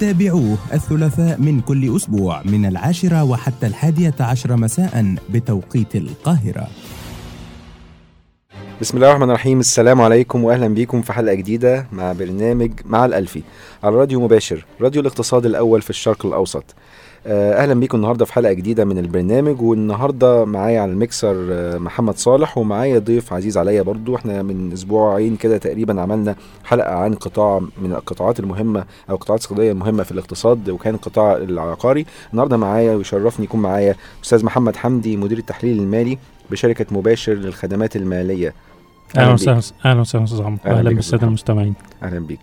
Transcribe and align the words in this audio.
تابعوه 0.00 0.58
الثلاثاء 0.72 1.40
من 1.40 1.60
كل 1.60 1.96
أسبوع 1.96 2.42
من 2.42 2.66
العاشرة 2.66 3.24
وحتى 3.24 3.66
الحادية 3.66 4.14
عشر 4.20 4.56
مساء 4.56 5.14
بتوقيت 5.30 5.96
القاهرة. 5.96 6.68
بسم 8.80 8.96
الله 8.96 9.10
الرحمن 9.10 9.30
الرحيم. 9.30 9.60
السلام 9.60 10.00
عليكم 10.00 10.44
واهلا 10.44 10.68
بيكم 10.68 11.02
في 11.02 11.12
حلقة 11.12 11.34
جديدة 11.34 11.86
مع 11.92 12.12
برنامج 12.12 12.72
مع 12.84 13.04
الألفي 13.04 13.42
على 13.84 13.96
راديو 13.96 14.20
مباشر 14.20 14.64
راديو 14.80 15.00
الاقتصاد 15.00 15.46
الأول 15.46 15.82
في 15.82 15.90
الشرق 15.90 16.26
الأوسط. 16.26 16.64
أهلا 17.28 17.74
بيكم 17.74 17.96
النهارده 17.96 18.24
في 18.24 18.32
حلقة 18.32 18.52
جديدة 18.52 18.84
من 18.84 18.98
البرنامج 18.98 19.62
والنهاردة 19.62 20.44
معايا 20.44 20.80
على 20.80 20.92
الميكسر 20.92 21.46
آه، 21.50 21.78
محمد 21.78 22.16
صالح 22.16 22.58
ومعايا 22.58 22.98
ضيف 22.98 23.32
عزيز 23.32 23.58
عليا 23.58 23.82
برضو. 23.82 24.16
إحنا 24.16 24.42
من 24.42 24.72
أسبوعين 24.72 25.36
كده 25.36 25.58
تقريبا 25.58 26.00
عملنا 26.00 26.36
حلقة 26.64 26.94
عن 26.94 27.14
قطاع 27.14 27.60
من 27.82 27.92
القطاعات 27.92 28.40
المهمة 28.40 28.84
أو 29.10 29.14
القطاعات 29.14 29.40
الاقتصاديه 29.40 29.72
المهمة 29.72 30.02
في 30.02 30.12
الاقتصاد 30.12 30.70
وكان 30.70 30.94
القطاع 30.94 31.36
العقاري. 31.36 32.06
النهارده 32.32 32.56
معايا 32.56 32.94
ويشرفني 32.94 33.44
يكون 33.44 33.62
معايا 33.62 33.94
أستاذ 34.24 34.44
محمد 34.44 34.76
حمدي 34.76 35.16
مدير 35.16 35.38
التحليل 35.38 35.78
المالي 35.78 36.18
بشركة 36.50 36.86
مباشر 36.90 37.32
للخدمات 37.32 37.96
المالية. 37.96 38.54
أهلا. 39.16 39.32
وسهلا 39.32 39.60
أهلا 39.84 40.00
وسهلا 40.00 40.24
أستاذ 40.24 40.42
عمرو 40.42 40.58
أهلا 40.66 40.90
بالسادة 40.90 41.26
المستمعين 41.26 41.74
أهلا 42.02 42.18
بيك. 42.18 42.38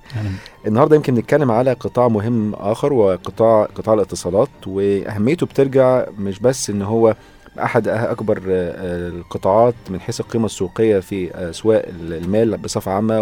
النهارده 0.68 0.96
يمكن 0.96 1.14
نتكلم 1.14 1.52
على 1.52 1.74
قطاع 1.74 2.08
مهم 2.08 2.54
آخر 2.54 2.94
وقطاع 2.94 3.66
قطاع 3.76 3.94
الاتصالات 3.94 4.50
وأهميته 4.68 5.46
بترجع 5.46 6.06
مش 6.18 6.40
بس 6.40 6.70
إن 6.70 6.82
هو 6.82 7.16
أحد 7.60 7.88
أكبر 7.88 8.42
آه، 8.48 9.10
القطاعات 9.10 9.74
من 9.90 10.00
حيث 10.00 10.20
القيمة 10.20 10.46
السوقية 10.46 11.00
في 11.00 11.50
اسواق 11.50 11.86
المال 12.02 12.58
بصفة 12.58 12.92
عامة 12.92 13.22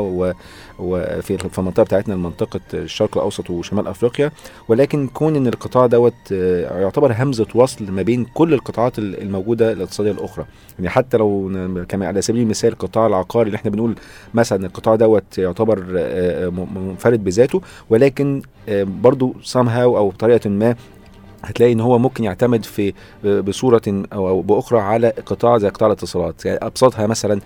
وفي 0.79 1.37
في 1.37 1.59
المنطقة 1.59 1.83
بتاعتنا 1.83 2.15
منطقة 2.15 2.59
الشرق 2.73 3.17
الأوسط 3.17 3.49
وشمال 3.49 3.87
أفريقيا. 3.87 4.31
ولكن 4.67 5.07
كون 5.07 5.35
إن 5.35 5.47
القطاع 5.47 5.85
دوت 5.85 6.13
آه، 6.31 6.81
يعتبر 6.81 7.15
همزة 7.17 7.47
وصل 7.55 7.91
ما 7.91 8.01
بين 8.01 8.25
كل 8.25 8.53
القطاعات 8.53 8.99
الموجودة 8.99 9.71
الاقتصادية 9.71 10.11
الأخرى. 10.11 10.45
يعني 10.75 10.89
حتى 10.89 11.17
لو 11.17 11.51
كما 11.89 12.07
على 12.07 12.21
سبيل 12.21 12.41
المثال 12.41 12.71
القطاع 12.71 13.07
العقاري 13.07 13.47
اللي 13.47 13.55
إحنا 13.55 13.71
بنقول 13.71 13.95
مثلا 14.33 14.65
القطاع 14.65 14.95
دوت 14.95 15.37
يعتبر 15.37 15.85
آه، 15.97 16.49
منفرد 16.49 17.23
بذاته. 17.23 17.61
ولكن 17.89 18.41
آه، 18.69 18.83
برضو 18.83 19.35
somehow 19.43 19.77
أو 19.77 20.09
بطريقة 20.09 20.49
ما 20.49 20.75
هتلاقي 21.43 21.73
إن 21.73 21.79
هو 21.81 21.99
ممكن 21.99 22.23
يعتمد 22.23 22.65
في 22.65 22.93
بصورة 23.23 23.81
أو 24.13 24.41
بأخرى 24.41 24.79
على 24.79 25.09
قطاع 25.25 25.57
زي 25.57 25.69
قطاع 25.69 25.87
الاتصالات. 25.87 26.45
يعني 26.45 26.59
أبسطها 26.61 27.07
مثلا 27.07 27.33
ال 27.33 27.41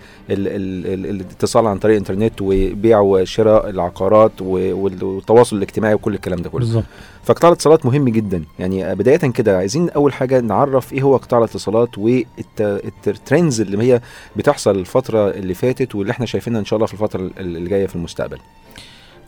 ال 0.48 0.86
ال 0.86 1.06
الاتصال 1.10 1.66
عن 1.66 1.78
طريق 1.78 1.94
الانترنت 1.96 2.32
وبيع 2.42 3.00
وشراء 3.00 3.70
العقارات 3.70 4.32
والتواصل 4.40 5.56
الاجتماعي 5.56 5.94
وكل 5.94 6.14
الكلام 6.14 6.42
ده 6.42 6.50
كله. 6.50 6.60
بالظبط. 6.60 6.84
فقطاع 7.24 7.48
الاتصالات 7.50 7.86
مهم 7.86 8.08
جدا. 8.08 8.44
يعني 8.58 8.94
بداية 8.94 9.16
كده 9.16 9.58
عايزين 9.58 9.90
أول 9.90 10.12
حاجة 10.12 10.40
نعرف 10.40 10.92
إيه 10.92 11.02
هو 11.02 11.16
قطاع 11.16 11.38
الاتصالات 11.38 11.98
والترندز 11.98 13.60
اللي 13.60 13.92
هي 13.92 14.00
بتحصل 14.36 14.78
الفترة 14.78 15.30
اللي 15.30 15.54
فاتت 15.54 15.94
واللي 15.94 16.10
إحنا 16.10 16.26
شايفينها 16.26 16.60
إن 16.60 16.64
شاء 16.64 16.76
الله 16.76 16.86
في 16.86 16.94
الفترة 16.94 17.30
اللي 17.38 17.68
جاية 17.68 17.86
في 17.86 17.96
المستقبل. 17.96 18.38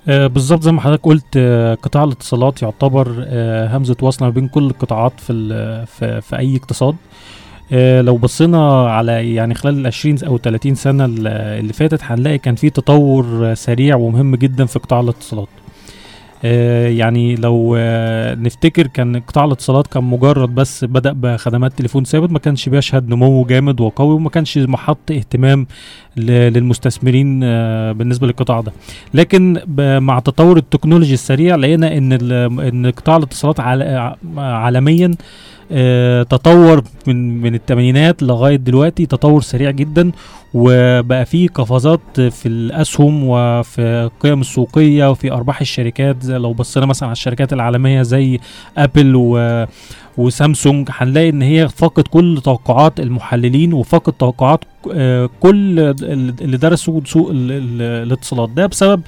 بالظبط 0.08 0.62
زي 0.62 0.72
ما 0.72 0.80
حضرتك 0.80 1.04
قلت 1.04 1.24
آه 1.36 1.74
قطاع 1.74 2.04
الاتصالات 2.04 2.62
يعتبر 2.62 3.24
آه 3.26 3.76
همزة 3.76 3.96
وصل 4.02 4.24
ما 4.24 4.30
بين 4.30 4.48
كل 4.48 4.66
القطاعات 4.66 5.20
في 5.20 5.32
في, 5.86 6.20
في 6.20 6.38
أي 6.38 6.56
اقتصاد. 6.56 6.96
آه 7.72 8.00
لو 8.00 8.16
بصينا 8.16 8.90
على 8.90 9.34
يعني 9.34 9.54
خلال 9.54 9.78
ال 9.80 9.86
20 9.86 10.16
أو 10.26 10.38
30 10.38 10.74
سنة 10.74 11.04
ال- 11.04 11.26
اللي 11.28 11.72
فاتت 11.72 12.00
هنلاقي 12.02 12.38
كان 12.38 12.54
في 12.54 12.70
تطور 12.70 13.50
آه، 13.50 13.54
سريع 13.54 13.96
ومهم 13.96 14.36
جدا 14.36 14.64
في 14.66 14.78
قطاع 14.78 15.00
الاتصالات. 15.00 15.48
آه، 15.48 15.57
يعني 16.88 17.34
لو 17.34 17.74
آه، 17.78 18.34
نفتكر 18.34 18.86
كان 18.86 19.20
قطاع 19.20 19.44
الاتصالات 19.44 19.86
كان 19.86 20.04
مجرد 20.04 20.54
بس 20.54 20.84
بدأ 20.84 21.12
بخدمات 21.12 21.72
تليفون 21.72 22.04
ثابت 22.04 22.32
ما 22.32 22.38
كانش 22.38 22.68
بيشهد 22.68 23.08
نمو 23.08 23.44
جامد 23.44 23.80
وقوي 23.80 24.14
وما 24.14 24.30
كانش 24.30 24.58
محط 24.58 25.10
اهتمام 25.10 25.66
للمستثمرين 26.16 27.40
آه، 27.44 27.92
بالنسبة 27.92 28.26
للقطاع 28.26 28.60
ده. 28.60 28.72
لكن 29.14 29.60
مع 30.02 30.18
تطور 30.18 30.56
التكنولوجي 30.56 31.14
السريع 31.14 31.56
لقينا 31.56 31.96
إن 31.98 32.12
إن 32.60 32.90
قطاع 32.96 33.16
الاتصالات 33.16 33.60
عال- 33.60 34.14
عالميا 34.36 35.06
آه، 35.06 35.14
تطور 36.30 36.82
من 37.06 37.40
من 37.40 37.54
الثمانينات 37.54 38.22
لغاية 38.22 38.56
دلوقتي 38.56 39.06
تطور 39.06 39.42
سريع 39.42 39.70
جدا 39.70 40.10
وبقى 40.54 41.24
فيه 41.26 41.48
قفزات 41.48 42.20
في 42.20 42.46
الأسهم 42.48 43.24
وفي 43.28 43.80
القيم 43.82 44.40
السوقية 44.40 45.10
وفي 45.10 45.32
أرباح 45.32 45.60
الشركات 45.60 46.24
لو 46.24 46.52
بصينا 46.52 46.86
مثلا 46.86 47.06
على 47.08 47.12
الشركات 47.12 47.52
العالمية 47.52 48.02
زي 48.02 48.38
أبل 48.78 49.12
و 49.16 49.66
وسامسونج 50.16 50.88
هنلاقي 50.92 51.28
إن 51.28 51.42
هي 51.42 51.68
فقد 51.68 52.02
كل 52.08 52.40
توقعات 52.44 53.00
المحللين 53.00 53.72
وفقد 53.72 54.12
توقعات 54.12 54.64
آه، 54.92 55.30
كل 55.40 55.78
ال- 55.80 56.34
اللي 56.40 56.56
درسوا 56.56 57.00
سوق 57.04 57.30
ال- 57.30 57.52
ال- 57.52 57.82
الاتصالات. 58.06 58.50
ده 58.50 58.66
بسبب 58.66 59.00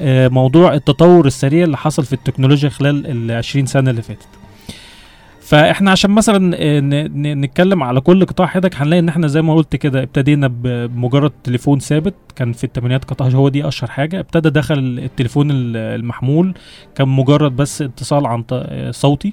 آه، 0.00 0.28
موضوع 0.28 0.74
التطور 0.74 1.26
السريع 1.26 1.64
اللي 1.64 1.76
حصل 1.76 2.04
في 2.04 2.12
التكنولوجيا 2.12 2.68
خلال 2.68 3.06
ال 3.06 3.36
20 3.36 3.66
سنة 3.66 3.90
اللي 3.90 4.02
فاتت. 4.02 4.26
فاحنا 5.48 5.90
عشان 5.90 6.10
مثلا 6.10 6.56
آه، 6.60 6.80
نتكلم 7.34 7.82
على 7.82 8.00
كل 8.00 8.26
قطاع 8.26 8.46
حضرتك 8.46 8.76
هنلاقي 8.76 9.00
إن 9.00 9.08
إحنا 9.08 9.26
زي 9.26 9.42
ما 9.42 9.54
قلت 9.54 9.76
كده 9.76 10.02
ابتدينا 10.02 10.46
بمجرد 10.48 11.32
تليفون 11.44 11.78
ثابت. 11.78 12.14
كان 12.36 12.52
في 12.52 12.64
الثمانينات 12.64 13.04
قطاع 13.04 13.28
هو 13.28 13.48
دي 13.48 13.68
أشهر 13.68 13.90
حاجة. 13.90 14.20
ابتدى 14.20 14.50
دخل 14.50 14.78
التليفون 14.78 15.50
ال- 15.50 15.76
المحمول. 15.76 16.54
كان 16.94 17.08
مجرد 17.08 17.56
بس 17.56 17.82
اتصال 17.82 18.26
عن 18.26 18.44
آه، 18.52 18.90
صوتي. 18.90 19.32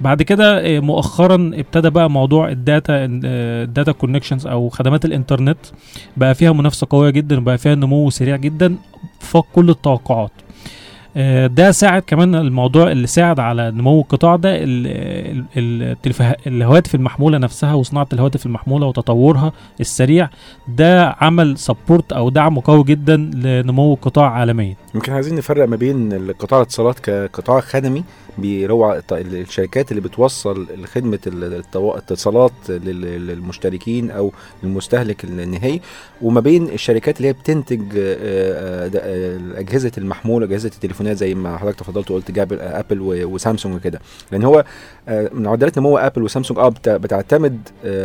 بعد 0.00 0.22
كده 0.22 0.76
آه، 0.76 0.80
مؤخرا 0.80 1.50
ابتدى 1.54 1.90
بقى 1.90 2.10
موضوع 2.10 2.48
ال 2.48 2.57
data 2.57 2.94
ال 3.04 3.22
data 3.22 3.92
connections 3.92 4.46
أو 4.46 4.68
خدمات 4.68 5.04
الإنترنت. 5.04 5.58
بقى 6.16 6.34
فيها 6.34 6.52
منافسة 6.52 6.86
قوية 6.90 7.10
جدا 7.10 7.38
وبقى 7.38 7.58
فيها 7.58 7.74
نمو 7.74 8.10
سريع 8.10 8.36
جدا. 8.36 8.76
فوق 9.20 9.46
كل 9.54 9.70
التوقعات. 9.70 10.30
ده 11.46 11.70
ساعد 11.70 12.02
كمان 12.06 12.34
الموضوع 12.34 12.92
اللي 12.92 13.06
ساعد 13.06 13.40
على 13.40 13.70
نمو 13.70 14.00
القطاع 14.00 14.36
ده 14.36 14.50
الهواتف 16.46 16.94
المحمولة 16.94 17.38
نفسها 17.38 17.74
وصناعة 17.74 18.08
الهواتف 18.12 18.46
المحمولة 18.46 18.86
وتطورها 18.86 19.52
السريع 19.80 20.28
ده 20.68 21.16
عمل 21.20 21.58
سبورت 21.58 22.12
أو 22.12 22.30
دعم 22.30 22.58
قوي 22.60 22.84
جدا 22.84 23.16
لنمو 23.16 23.94
القطاع 23.94 24.30
عالميا. 24.30 24.74
يمكن 24.94 25.12
عايزين 25.12 25.34
نفرق 25.34 25.68
ما 25.68 25.76
بين 25.76 26.30
قطاع 26.38 26.58
الاتصالات 26.58 26.98
كقطاع 26.98 27.60
خدمي 27.60 28.04
بيروع 28.38 29.00
الشركات 29.12 29.90
اللي 29.90 30.00
بتوصل 30.02 30.66
التوا- 31.26 31.76
الاتصالات 31.76 32.52
لل- 32.68 33.26
للمشتركين 33.26 34.10
أو 34.10 34.32
المستهلك 34.62 35.24
النهائي. 35.24 35.80
وما 36.22 36.40
بين 36.40 36.68
الشركات 36.68 37.16
اللي 37.16 37.28
هي 37.28 37.32
بتنتج 37.32 37.80
آه، 37.96 37.98
آه، 37.98 38.90
آه، 38.96 39.60
أجهزة 39.60 39.92
المحمول 39.98 40.42
أجهزة 40.42 40.68
التليفونات 40.74 41.16
زي 41.16 41.34
ما 41.34 41.56
حضرتك 41.58 41.78
تفضلت 41.78 42.10
وقلت 42.10 42.30
جاب 42.30 42.52
أبل 42.52 43.00
و- 43.00 43.34
وسامسونج 43.34 43.74
وكده. 43.76 44.00
لأن 44.32 44.44
هو 44.44 44.64
من 45.08 45.42
معدلات 45.42 45.78
نمو 45.78 45.98
أبل 45.98 46.22
وسامسونج 46.22 46.58
آه 46.60 46.68
بت- 46.68 46.88
بتعتمد 46.88 47.58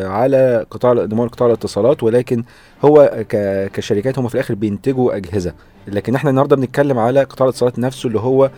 على 0.04 0.66
قطاع 0.72 0.94
نمو 0.94 1.28
قطاع 1.28 1.48
الاتصالات 1.48 2.04
ولكن 2.04 2.44
هو 2.86 3.24
كشركات 3.74 4.20
هم 4.20 4.28
في 4.28 4.36
الآخر 4.36 4.54
بينتجوا 4.54 5.16
أجهزة. 5.16 5.54
لكن 5.88 6.16
إحنا 6.16 6.30
النهارده 6.30 6.56
بنتكلم 6.56 7.00
على 7.00 7.24
قطاع 7.24 7.46
الاتصالات 7.48 7.80
نفسه 7.80 8.08
اللي 8.08 8.20
هو 8.20 8.52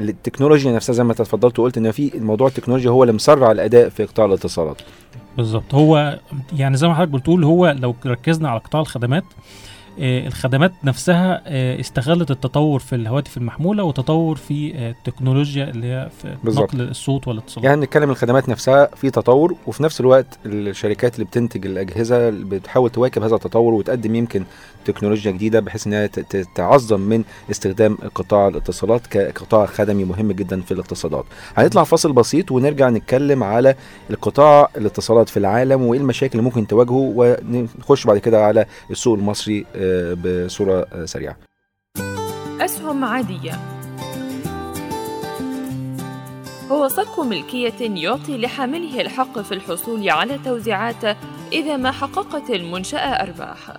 التكنولوجيا 0.00 0.72
نفسها 0.72 0.92
زي 0.92 1.04
ما 1.04 1.12
اتفضلت 1.12 1.58
وقلت 1.58 1.78
ان 1.78 1.90
في 1.90 2.14
الموضوع 2.14 2.48
التكنولوجيا 2.48 2.90
هو 2.90 3.02
اللي 3.02 3.12
مسرع 3.12 3.52
الأداء 3.52 3.88
في 3.88 4.04
قطاع 4.04 4.26
الاتصالات. 4.26 4.82
بالظبط. 5.36 5.74
هو 5.74 6.18
يعني 6.52 6.76
زي 6.76 6.88
ما 6.88 6.94
حضرتك 6.94 7.12
بتقول 7.12 7.44
هو 7.44 7.76
لو 7.80 7.94
ركزنا 8.06 8.48
على 8.48 8.60
قطاع 8.60 8.80
الخدمات 8.80 9.24
آه، 10.00 10.26
الخدمات 10.26 10.72
نفسها 10.84 11.42
آه، 11.46 11.80
استغلت 11.80 12.30
التطور 12.30 12.80
في 12.80 12.94
الهواتف 12.94 13.36
المحمولة 13.36 13.84
وتطور 13.84 14.36
في 14.36 14.74
آه، 14.74 14.90
التكنولوجيا 14.90 15.70
اللي 15.70 15.86
هي 15.86 16.08
في 16.22 16.36
بالظبط. 16.44 16.74
نقل 16.74 16.88
الصوت 16.88 17.28
والاتصالات. 17.28 17.64
يعني 17.64 17.80
نتكلم 17.80 18.10
الخدمات 18.10 18.48
نفسها 18.48 18.86
في 18.96 19.10
تطور 19.10 19.56
وفي 19.66 19.82
نفس 19.82 20.00
الوقت 20.00 20.38
الشركات 20.46 21.14
اللي 21.14 21.24
بتنتج 21.24 21.66
الأجهزة 21.66 22.30
بتحاول 22.30 22.90
تواكب 22.90 23.22
هذا 23.22 23.34
التطور 23.34 23.74
وتقدم 23.74 24.14
يمكن 24.14 24.44
تكنولوجيا 24.86 25.30
جديدة 25.30 25.60
بحيث 25.60 25.86
إنها 25.86 26.06
تعظم 26.54 27.00
من 27.00 27.24
استخدام 27.50 27.98
قطاع 28.14 28.48
الاتصالات 28.48 29.06
كقطاع 29.06 29.66
خدمي 29.66 30.04
مهم 30.04 30.32
جدا 30.32 30.60
في 30.60 30.72
الاقتصادات. 30.72 31.24
هنطلع 31.56 31.84
فاصل 31.84 32.12
بسيط 32.12 32.52
ونرجع 32.52 32.88
نتكلم 32.90 33.42
على 33.42 33.74
القطاع 34.10 34.68
الاتصالات 34.76 35.28
في 35.28 35.36
العالم 35.36 35.82
وإيه 35.82 36.00
المشاكل 36.00 36.38
اللي 36.38 36.42
ممكن 36.42 36.66
تواجهه 36.66 37.12
ونخش 37.16 38.06
بعد 38.06 38.18
كده 38.18 38.44
على 38.44 38.66
السوق 38.90 39.18
المصري 39.18 39.66
آه، 39.76 40.14
بصورة 40.14 40.86
آه، 40.92 41.04
سريعة. 41.04 41.36
أسهم 42.60 43.04
عادية 43.04 43.52
هو 46.70 46.88
صك 46.88 47.18
ملكية 47.18 47.74
يعطي 47.80 48.38
لحامله 48.38 49.00
الحق 49.00 49.40
في 49.40 49.52
الحصول 49.52 50.10
على 50.10 50.38
توزيعات 50.44 51.16
إذا 51.52 51.76
ما 51.76 51.90
حققت 51.90 52.50
المنشأة 52.50 52.98
أرباح 52.98 53.76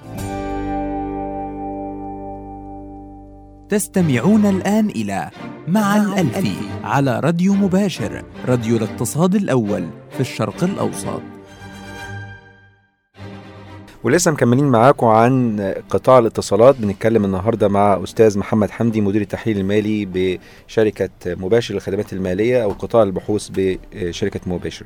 تستمعون 3.69 4.45
الآن 4.45 4.89
إلى 4.89 5.29
مع 5.67 5.97
الألفي 5.97 6.55
على 6.83 7.19
راديو 7.19 7.53
مباشر 7.53 8.23
راديو 8.45 8.77
الاقتصاد 8.77 9.35
الأول 9.35 9.87
في 10.11 10.19
الشرق 10.19 10.63
الأوسط 10.63 11.21
ولسه 14.03 14.31
مكملين 14.31 14.65
معاكم 14.65 15.07
عن 15.07 15.59
قطاع 15.89 16.19
الاتصالات 16.19 16.75
بنتكلم 16.79 17.25
النهارده 17.25 17.67
مع 17.67 18.03
أستاذ 18.03 18.39
محمد 18.39 18.71
حمدي 18.71 19.01
مدير 19.01 19.21
التحليل 19.21 19.57
المالي 19.57 20.07
بشركة 20.13 21.09
مباشر 21.25 21.73
للخدمات 21.73 22.13
المالية 22.13 22.63
أو 22.63 22.71
قطاع 22.71 23.03
البحوث 23.03 23.49
بشركة 23.55 24.39
مباشر. 24.45 24.85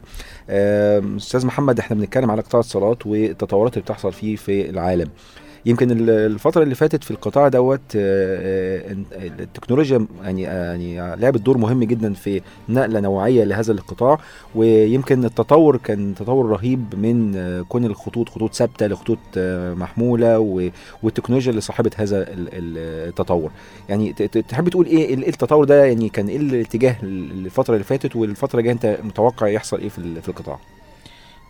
أستاذ 1.17 1.45
محمد 1.45 1.79
إحنا 1.79 1.95
بنتكلم 1.95 2.31
على 2.31 2.41
قطاع 2.41 2.59
الاتصالات 2.59 3.05
والتطورات 3.07 3.73
اللي 3.73 3.83
بتحصل 3.83 4.13
فيه 4.13 4.35
في 4.35 4.69
العالم. 4.69 5.07
يمكن 5.65 5.91
ال- 5.91 6.09
الفترة 6.09 6.63
اللي 6.63 6.75
فاتت 6.75 7.03
في 7.03 7.11
القطاع 7.11 7.47
دوت 7.47 7.79
آه، 7.95 8.95
آه، 9.13 9.27
التكنولوجيا 9.39 10.05
يعني 10.23 10.41
يعني 10.41 11.15
لعبت 11.15 11.41
دور 11.41 11.57
مهم 11.57 11.83
جدا 11.83 12.13
في 12.13 12.41
نقلة 12.69 12.99
نوعية 12.99 13.43
لهذا 13.43 13.71
القطاع. 13.71 14.17
ويمكن 14.55 15.25
التطور 15.25 15.77
كان 15.77 16.15
تطور 16.15 16.45
رهيب 16.45 16.95
من 16.95 17.33
آه، 17.35 17.61
كون 17.61 17.85
الخطوط 17.85 18.29
خطوط 18.29 18.53
ثابتة 18.53 18.87
لخطوط 18.87 19.17
آه، 19.37 19.73
محمولة 19.73 20.39
والتكنولوجيا 21.03 21.49
اللي 21.49 21.61
صاحبت 21.61 21.99
هذا 21.99 22.17
ال- 22.21 22.49
ال- 22.53 23.07
التطور. 23.09 23.51
يعني 23.89 24.13
تحب 24.49 24.69
تقول 24.69 24.85
إيه 24.85 25.05
إيه 25.07 25.29
التطور 25.29 25.65
ده 25.65 25.85
يعني 25.85 26.09
كان 26.09 26.27
إيه 26.27 26.37
الاتجاه 26.37 26.95
الفترة 27.03 27.73
اللي 27.73 27.83
فاتت 27.83 28.15
والفترة 28.15 28.59
الجاية 28.59 28.73
أنت 28.73 28.97
متوقع 29.03 29.47
يحصل 29.47 29.79
إيه 29.79 29.89
في 29.89 30.29
القطاع؟ 30.29 30.59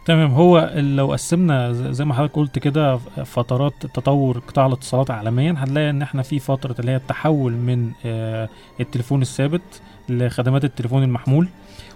تمام. 0.05 0.31
هو 0.31 0.71
لو 0.75 1.11
قسمنا 1.11 1.73
زي 1.73 2.05
ما 2.05 2.13
حضرتك 2.13 2.35
قلت 2.35 2.59
كده 2.59 2.97
فترات 3.25 3.73
تطور 3.85 4.39
قطاع 4.39 4.65
الاتصالات 4.65 5.11
عالميا 5.11 5.55
هنلاقي 5.57 5.89
إن 5.89 6.01
إحنا 6.01 6.21
في 6.21 6.39
فترة 6.39 6.75
اللي 6.79 6.91
هي 6.91 6.95
التحول 6.95 7.53
من 7.53 7.91
آه، 8.05 8.49
التليفون 8.79 9.21
الثابت 9.21 9.61
لخدمات 10.09 10.63
التليفون 10.63 11.03
المحمول 11.03 11.47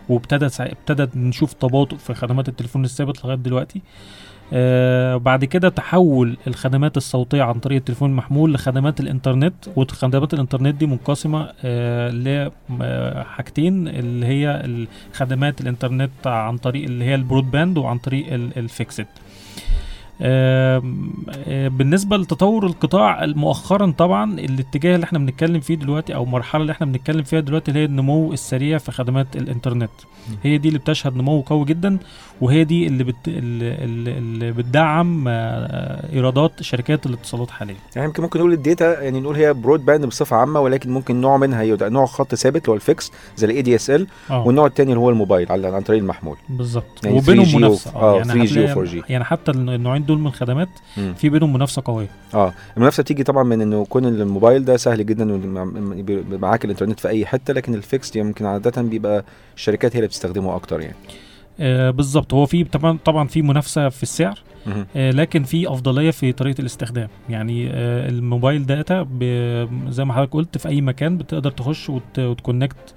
وابتدى 0.09 0.49
سع- 0.49 0.65
ابتدى 0.65 1.19
نشوف 1.19 1.53
تباطؤ 1.53 1.95
في 1.97 2.13
خدمات 2.13 2.49
التليفون 2.49 2.83
الثابت 2.85 3.25
لغاية 3.25 3.37
دلوقتي. 3.37 3.81
آه 4.53 5.17
بعد 5.17 5.45
كده 5.45 5.69
تحول 5.69 6.37
الخدمات 6.47 6.97
الصوتية 6.97 7.43
عن 7.43 7.53
طريق 7.53 7.77
التليفون 7.77 8.09
المحمول 8.09 8.53
لخدمات 8.53 8.99
الإنترنت 8.99 9.53
وخدمات 9.75 10.33
الإنترنت 10.33 10.75
دي 10.75 10.85
منقسمة 10.85 11.49
آه 11.65 12.09
لحاجتين 12.09 13.87
اللي 13.87 14.25
هي 14.25 14.63
خدمات 15.13 15.61
الإنترنت 15.61 16.11
عن 16.25 16.57
طريق 16.57 16.83
اللي 16.83 17.05
هي 17.05 17.15
ال 17.15 17.51
broadband 17.51 17.77
وعن 17.77 17.97
طريق 17.97 18.33
ال- 18.33 18.57
fixed. 18.57 19.05
آه، 20.21 20.81
بالنسبة 21.67 22.17
لتطور 22.17 22.65
القطاع 22.65 23.25
مؤخرا 23.25 23.93
طبعا 23.97 24.39
الاتجاه 24.39 24.95
اللي 24.95 25.03
إحنا 25.03 25.19
بنتكلم 25.19 25.59
فيه 25.59 25.75
دلوقتي 25.75 26.15
أو 26.15 26.23
المرحلة 26.23 26.61
اللي 26.61 26.71
إحنا 26.71 26.85
بنتكلم 26.87 27.23
فيها 27.23 27.39
دلوقتي 27.39 27.71
اللي 27.71 27.79
هي 27.79 27.85
النمو 27.85 28.33
السريع 28.33 28.77
في 28.77 28.91
خدمات 28.91 29.35
الإنترنت. 29.35 29.89
هي 30.43 30.57
دي 30.57 30.67
اللي 30.67 30.79
بتشهد 30.79 31.15
نمو 31.15 31.41
قوي 31.41 31.65
جدا 31.65 31.97
وهي 32.41 32.63
دي 32.63 32.87
اللي 32.87 33.03
بت... 33.03 33.15
اللي, 33.27 34.51
بتدعم 34.51 35.25
آه، 35.27 36.13
إيرادات 36.13 36.61
شركات 36.63 37.05
الاتصالات 37.05 37.49
حاليا. 37.51 37.75
يعني 37.95 38.07
يمكن 38.07 38.23
ممكن 38.23 38.39
نقول 38.39 38.53
ال 38.53 38.63
data 38.63 39.01
يعني 39.01 39.19
نقول 39.19 39.35
هي 39.35 39.53
broadband 39.53 40.05
بصفة 40.05 40.35
عامة 40.35 40.59
ولكن 40.59 40.89
ممكن 40.91 41.21
نوع 41.21 41.37
منها 41.37 41.63
يبقى 41.63 41.89
نوع 41.89 42.05
خط 42.05 42.35
ثابت 42.35 42.61
اللي 42.61 42.69
هو 42.71 42.75
الفيكس 42.75 43.11
زي 43.37 43.47
ال 43.47 43.61
ADSL 43.61 44.07
آه. 44.29 44.47
والنوع 44.47 44.65
الثاني 44.65 44.89
اللي 44.91 44.99
هو 45.03 45.09
الموبايل 45.09 45.51
على 45.51 45.67
عن 45.67 45.81
طريق 45.81 45.99
المحمول. 45.99 46.37
بالظبط. 46.49 47.05
يعني 47.05 47.17
وبينهم 47.17 47.45
3G 47.45 47.53
و- 47.55 47.57
منافسة. 47.57 47.95
آه، 47.95 48.17
يعني 48.17 48.33
3G 48.47 48.57
و 48.57 48.61
هتلاقي- 48.61 48.87
4G. 49.01 49.09
يعني 49.09 49.23
حتى 49.23 49.51
النوعين 49.51 50.04
دول 50.05 50.19
من 50.19 50.27
الخدمات. 50.27 50.69
في 51.17 51.29
بينهم 51.29 51.53
منافسة 51.53 51.81
قوية 51.85 52.07
آه 52.33 52.53
المنافسة 52.77 53.03
بتيجي 53.03 53.23
طبعا 53.23 53.43
من 53.43 53.61
إنه 53.61 53.85
كون 53.85 54.05
الموبايل 54.05 54.65
ده 54.65 54.77
سهل 54.77 55.05
جدا 55.05 55.25
معاك 56.41 56.65
الإنترنت 56.65 56.99
في 56.99 57.07
أي 57.07 57.25
حتة 57.25 57.53
لكن 57.53 57.73
الفيكس 57.75 58.15
يمكن 58.15 58.45
عادة 58.45 58.81
بيبقى 58.81 59.25
الشركات 59.55 59.95
هي 59.95 59.99
اللي 59.99 60.07
بتستخدمه 60.07 60.55
أكتر 60.55 60.81
يعني 60.81 60.95
آه 61.59 61.89
بالظبط 61.91 62.33
هو 62.33 62.45
في 62.45 62.63
طبعا 62.63 62.97
طبعا 63.05 63.27
في 63.27 63.41
منافسة 63.41 63.89
في 63.89 64.03
السعر. 64.03 64.39
آه 64.95 65.11
لكن 65.11 65.43
في 65.43 65.69
أفضلية 65.69 66.11
في 66.11 66.31
طريقة 66.31 66.61
الاستخدام 66.61 67.07
يعني 67.29 67.69
آه 67.69 68.09
ال 68.09 68.17
mobile 68.17 68.65
data 68.65 69.07
زي 69.89 70.05
ما 70.05 70.13
حضرتك 70.13 70.33
قلت 70.33 70.57
في 70.57 70.67
أي 70.67 70.81
مكان 70.81 71.17
بتقدر 71.17 71.51
تخش 71.51 71.89
وت 71.89 72.19
وت 72.19 72.36
connect 72.36 72.93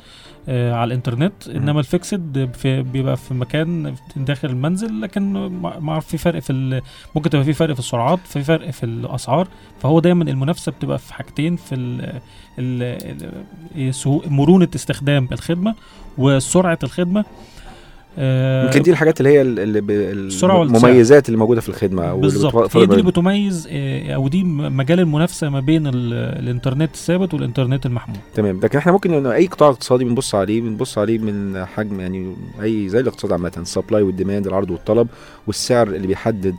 على 0.48 0.84
الإنترنت 0.84 1.48
إنما 1.48 1.80
ال 1.80 1.92
fixed 1.92 2.50
في 2.54 2.82
بيبقى 2.82 3.16
في 3.16 3.34
مكان 3.34 3.94
داخل 4.16 4.48
المنزل 4.48 5.00
لكن 5.00 5.32
ما 5.32 5.78
ما 5.78 6.00
في 6.00 6.18
فرق 6.18 6.38
في 6.40 6.50
ال- 6.52 6.82
ممكن 7.14 7.30
تبقى 7.30 7.44
في 7.44 7.52
فرق 7.52 7.72
في 7.74 7.78
السرعات 7.80 8.18
في 8.24 8.42
فرق 8.44 8.70
في 8.70 8.84
الأسعار. 8.86 9.48
فهو 9.80 10.00
دايما 10.00 10.24
المنافسة 10.24 10.72
بتبقى 10.72 10.98
في 10.98 11.14
حاجتين 11.14 11.56
في 11.56 11.74
ال 11.74 12.20
ال 12.58 14.22
مرونة 14.30 14.68
استخدام 14.74 15.28
الخدمة 15.32 15.74
وسرعة 16.18 16.78
الخدمة. 16.82 17.20
آه، 17.20 17.24
يمكن 18.64 18.82
دي 18.82 18.90
الحاجات 18.90 19.20
اللي 19.20 19.30
هي 19.30 19.40
ال- 19.42 19.58
اللي 19.60 19.80
ب- 19.80 19.90
السرعة 19.90 20.58
والسعر. 20.58 20.78
المميزات 20.90 21.28
اللي 21.28 21.38
موجودة 21.38 21.60
في 21.60 21.68
الخدمة 21.68 22.14
بالظبط. 22.14 22.76
هي 22.76 22.86
دي 22.86 22.92
اللي 22.92 23.02
بتميز 23.10 23.68
آه، 23.70 24.14
أو 24.14 24.28
دي 24.28 24.44
مجال 24.44 25.00
المنافسة 25.00 25.48
ما 25.48 25.60
بين 25.60 25.86
ال- 25.86 25.94
الإنترنت 26.14 26.94
الثابت 26.94 27.34
والإنترنت 27.34 27.86
المحمول. 27.86 28.18
تمام. 28.34 28.60
لكن 28.62 28.78
إحنا 28.78 28.92
ممكن 28.92 29.26
أي 29.26 29.46
قطاع 29.46 29.68
اقتصادي 29.68 30.04
بنبص 30.04 30.34
عليه 30.34 30.60
بنبص 30.60 30.98
عليه 30.98 31.18
من 31.18 31.64
حجم 31.64 32.00
يعني 32.00 32.34
أي 32.62 32.88
زي 32.88 33.00
الاقتصاد 33.00 33.32
عامة 33.32 33.52
ال 33.56 33.63
supply 33.63 34.02
وال 34.02 34.13
demand 34.13 34.46
العرض 34.46 34.70
والطلب 34.70 35.08
والسعر 35.46 35.86
اللي 35.88 36.06
بيحدد 36.06 36.54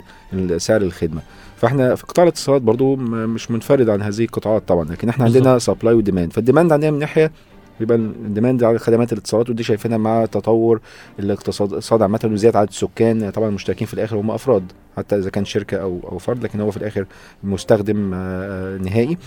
سعر 0.56 0.82
الخدمة. 0.82 1.20
فإحنا 1.56 1.94
في 1.94 2.04
قطاع 2.06 2.22
الاتصالات 2.24 2.62
برضو 2.62 2.96
مش 2.96 3.50
منفرد 3.50 3.88
عن 3.88 4.02
هذه 4.02 4.24
القطاعات 4.24 4.62
طبعا 4.68 4.84
لكن 4.84 5.08
إحنا 5.08 5.24
بالظبط. 5.24 5.42
عندنا 5.46 5.58
supply 5.58 5.94
و 5.94 5.99
demand 5.99 6.32
فال 6.32 6.42
demand 6.42 6.72
عندنا 6.72 6.90
من 6.90 6.98
ناحية 6.98 7.32
بيبقى 7.80 7.96
ال 7.96 8.06
demand 8.06 8.64
على 8.64 8.78
خدمات 8.78 9.12
الاتصالات 9.12 9.50
ودي 9.50 9.62
شايفينها 9.62 9.98
مع 9.98 10.26
تطور 10.26 10.80
الاقتصاد 11.18 12.02
عامة 12.02 12.20
وزيادة 12.24 12.58
عدد 12.58 12.68
السكان. 12.68 13.30
طبعا 13.30 13.48
المشتركين 13.48 13.86
في 13.86 13.94
الآخر 13.94 14.16
هم 14.16 14.30
أفراد 14.30 14.72
حتى 14.96 15.16
إذا 15.16 15.30
كان 15.30 15.44
شركة 15.44 15.76
أو 15.76 16.00
أو 16.12 16.18
فرد 16.18 16.44
لكن 16.44 16.60
هو 16.60 16.70
في 16.70 16.76
الآخر 16.76 17.06
مستخدم 17.44 18.10
آه، 18.14 18.76
نهائي. 18.76 19.18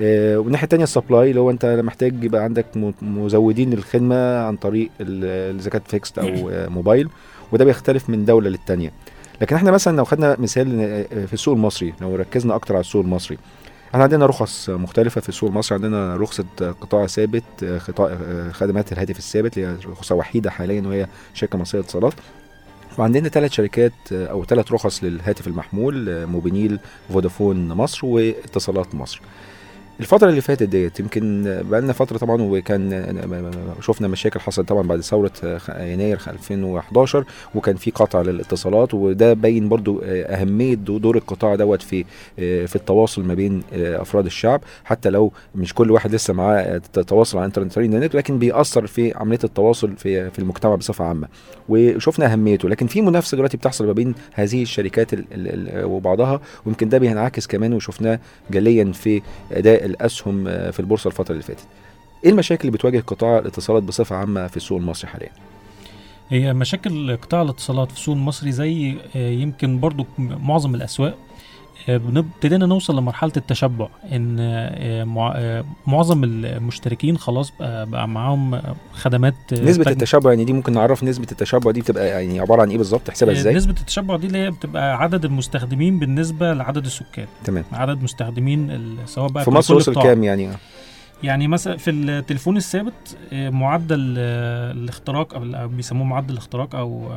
آه، 0.00 0.38
والناحية 0.38 0.64
الثانية 0.64 0.84
ال 0.84 0.91
supply 0.91 1.30
اللي 1.30 1.40
هو 1.40 1.50
أنت 1.50 1.66
محتاج 1.66 2.24
يبقى 2.24 2.42
عندك 2.42 2.66
مزودين 3.02 3.70
للخدمه 3.70 4.38
عن 4.38 4.56
طريق 4.56 4.90
إذا 5.00 5.70
كانت 5.70 5.88
fixed 5.88 6.18
أو 6.18 6.50
آه، 6.50 6.68
موبايل 6.68 7.08
وده 7.52 7.64
بيختلف 7.64 8.10
من 8.10 8.24
دولة 8.24 8.50
للتانية. 8.50 8.92
لكن 9.40 9.56
إحنا 9.56 9.70
مثلا 9.70 9.96
لو 9.96 10.04
خدنا 10.04 10.36
مثال 10.38 10.80
آه، 10.80 11.26
في 11.26 11.32
السوق 11.32 11.54
المصري 11.54 11.94
لو 12.00 12.14
ركزنا 12.14 12.54
أكتر 12.54 12.74
على 12.74 12.80
السوق 12.80 13.02
المصري 13.04 13.38
إحنا 13.96 14.04
عندنا 14.04 14.26
رخص 14.26 14.70
مختلفة 14.70 15.20
في 15.20 15.28
السوق 15.28 15.50
المصري. 15.50 15.74
عندنا 15.74 16.16
رخصة 16.16 16.44
قطاع 16.80 17.06
ثابت 17.06 17.64
قطاع 17.88 18.18
خدمات 18.52 18.92
الهاتف 18.92 19.18
الثابت 19.18 19.58
اللي 19.58 19.68
هي 19.68 19.76
رخصة 19.86 20.14
وحيدة 20.14 20.50
حاليا 20.50 20.82
وهي 20.88 21.06
شركة 21.34 21.58
مصرية 21.58 21.80
للاتصالات. 21.80 22.12
وعندنا 22.98 23.28
ثلاث 23.28 23.52
شركات 23.52 23.92
أو 24.12 24.44
ثلاث 24.44 24.72
رخص 24.72 25.04
للهاتف 25.04 25.46
المحمول 25.46 26.26
موبينيل 26.26 26.78
فودافون 27.12 27.68
مصر 27.68 28.06
واتصالات 28.06 28.94
مصر. 28.94 29.20
الفترة 30.00 30.28
اللي 30.28 30.40
فاتت 30.40 30.62
ديت 30.62 31.00
يمكن 31.00 31.42
بقى 31.70 31.80
لنا 31.80 31.92
فترة 31.92 32.18
طبعا 32.18 32.42
وكان 32.42 33.76
شفنا 33.80 34.08
مشاكل 34.08 34.40
حصلت 34.40 34.68
طبعا 34.68 34.82
بعد 34.82 35.00
ثورة 35.00 35.32
يناير 35.68 36.20
2011 36.28 37.24
وكان 37.54 37.76
في 37.76 37.90
قطع 37.90 38.22
للاتصالات 38.22 38.94
وده 38.94 39.32
باين 39.32 39.68
برضو 39.68 40.00
أهمية 40.04 40.74
دور 40.74 41.16
القطاع 41.16 41.54
دوت 41.54 41.82
في 41.82 42.04
في 42.36 42.76
التواصل 42.76 43.22
ما 43.24 43.34
بين 43.34 43.62
أفراد 43.72 44.26
الشعب 44.26 44.60
حتى 44.84 45.10
لو 45.10 45.32
مش 45.54 45.74
كل 45.74 45.90
واحد 45.90 46.14
لسه 46.14 46.34
معاه 46.34 46.78
تواصل 47.06 47.38
على 47.38 47.50
الانترنت 47.56 48.14
لكن 48.14 48.38
بيأثر 48.38 48.86
في 48.86 49.12
عملية 49.16 49.38
التواصل 49.44 49.96
في 49.96 50.30
في 50.30 50.38
المجتمع 50.38 50.74
بصفة 50.74 51.04
عامة. 51.04 51.28
وشفنا 51.68 52.32
أهميته 52.32 52.68
لكن 52.68 52.86
في 52.86 53.00
منافسة 53.02 53.36
دلوقتي 53.36 53.56
بتحصل 53.56 53.86
ما 53.86 53.92
بين 53.92 54.14
هذه 54.34 54.62
الشركات 54.62 55.10
وبعضها 55.84 56.40
ويمكن 56.66 56.88
ده 56.88 56.98
بينعكس 56.98 57.46
كمان 57.46 57.72
وشفناه 57.72 58.20
جليا 58.50 58.92
في 58.92 59.22
أداء 59.52 59.85
الأسهم 59.86 60.44
في 60.44 60.80
البورصة 60.80 61.08
الفترة 61.08 61.32
اللي 61.32 61.42
فاتت. 61.42 61.66
إيه 62.24 62.30
المشاكل 62.30 62.60
اللي 62.68 62.78
بتواجه 62.78 63.00
قطاع 63.06 63.38
الاتصالات 63.38 63.82
بصفة 63.82 64.16
عامة 64.16 64.46
في 64.46 64.56
السوق 64.56 64.78
المصري 64.78 65.10
حاليا؟ 65.10 65.30
هي 66.30 66.52
مشاكل 66.54 67.16
قطاع 67.16 67.42
الاتصالات 67.42 67.90
في 67.90 67.96
السوق 67.96 68.14
المصري 68.14 68.52
زي 68.52 68.94
يمكن 69.14 69.80
برضو 69.80 70.06
معظم 70.18 70.74
الأسواق 70.74 71.18
ابتدينا 71.88 72.66
نوصل 72.66 72.98
لمرحلة 72.98 73.32
التشبع 73.36 73.88
إن 74.12 74.36
معظم 75.86 76.24
المشتركين 76.24 77.18
خلاص 77.18 77.52
بقى 77.60 78.08
معاهم 78.08 78.60
خدمات 78.92 79.34
نسبة 79.52 79.90
التشبع 79.90 80.30
يعني 80.30 80.44
دي 80.44 80.52
ممكن 80.52 80.72
نعرف 80.72 81.04
نسبة 81.04 81.26
التشبع 81.32 81.70
دي 81.70 81.80
بتبقى 81.80 82.06
يعني 82.08 82.40
عبارة 82.40 82.62
عن 82.62 82.70
إيه 82.70 82.78
بالظبط؟ 82.78 83.00
تحسبها 83.02 83.32
إزاي؟ 83.34 83.54
نسبة 83.54 83.74
التشبع 83.80 84.16
دي 84.16 84.26
اللي 84.26 84.38
هي 84.38 84.50
بتبقى 84.50 84.96
عدد 84.96 85.24
المستخدمين 85.24 85.98
بالنسبة 85.98 86.52
لعدد 86.54 86.84
السكان. 86.84 87.26
تمام. 87.44 87.64
عدد 87.72 88.02
مستخدمين 88.02 88.96
سواء 89.06 89.28
بقى 89.30 89.44
في 89.44 89.50
مصر 89.50 89.74
وصل 89.74 90.02
كام 90.02 90.24
يعني؟ 90.24 90.48
يعني 91.22 91.48
مثلا 91.48 91.76
في 91.76 91.90
التليفون 91.90 92.56
الثابت 92.56 93.16
معدل 93.32 94.14
الاختراق 94.18 95.34
أو 95.34 95.68
بيسموه 95.68 96.04
معدل 96.06 96.32
الاختراق 96.32 96.74
أو 96.74 97.08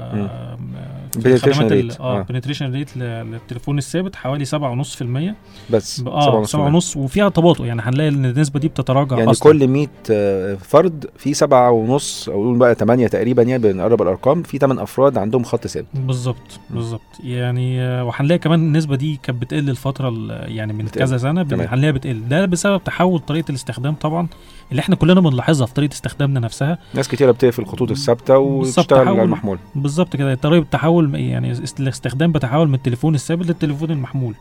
penetration 1.16 1.68
rate 1.68 2.00
آه 2.02 2.22
penetration 2.22 2.72
rate 2.74 2.98
للتليفون 2.98 3.78
الثابت 3.78 4.16
حوالي 4.16 4.46
7.5% 4.46 5.34
بس 5.74 6.04
آه 6.08 6.44
7.5 6.44 6.98
وفيها 6.98 7.30
تباطؤ. 7.30 7.66
يعني 7.66 7.82
هنلاقي 7.82 8.10
إن 8.10 8.26
النسبة 8.26 8.60
دي 8.60 8.68
بتتراجع 8.68 9.18
يعني 9.18 9.32
أصلاً. 9.32 9.52
كل 9.52 9.68
100 9.68 9.88
فرد 10.56 11.06
في 11.18 11.34
7.5 11.34 11.48
أو 11.54 11.86
نقول 12.28 12.58
بقى 12.58 12.76
8 12.76 13.08
تقريبا 13.08 13.44
يعني 13.44 13.64
بنقرب 13.64 14.02
الأرقام 14.02 14.44
في 14.44 14.58
8 14.58 14.84
أفراد 14.84 15.18
عندهم 15.18 15.44
خط 15.44 15.68
ثابت. 15.68 15.88
بالظبط 15.94 16.60
بالظبط. 16.70 17.02
يعني 17.24 18.02
وهنلاقي 18.02 18.40
كمان 18.40 18.60
النسبة 18.60 18.96
دي 18.96 19.20
كانت 19.24 19.42
بتقل 19.42 19.70
الفترة 19.70 20.14
يعني 20.30 20.74
من 20.74 20.86
بتقل. 20.86 21.00
كذا 21.00 21.18
سنة 21.18 21.42
هنلاقيها 21.42 21.92
بتقل. 21.92 22.28
ده 22.30 22.46
بسبب 22.46 22.84
تحول 22.84 23.20
طريقة 23.20 23.50
الاستخدام 23.50 23.94
طبعا. 23.96 24.28
اللي 24.72 24.80
إحنا 24.80 24.96
كلنا 24.96 25.22
بنلاحظها 25.22 25.68
في 25.68 25.74
طريقة 25.74 25.94
استخدامنا 25.94 26.40
نفسها. 26.40 26.78
ناس 26.94 27.08
كتيرة 27.08 27.32
بتقفل 27.32 27.62
الخطوط 27.62 27.92
الثابتة 27.92 28.38
وتشتغل 28.38 29.08
على 29.08 29.24
المحمول. 29.24 29.60
بالظبط 29.76 30.16
كده. 30.16 30.36
طريقة 30.36 30.62
التحول 30.62 31.16
يعني 31.16 31.52
الاستخدام 31.80 32.32
بتحول 32.32 32.68
من 32.68 32.74
التليفون 32.74 33.16
الثابت 33.16 33.48
للتليفون 33.48 33.92
المحمول. 33.92 34.36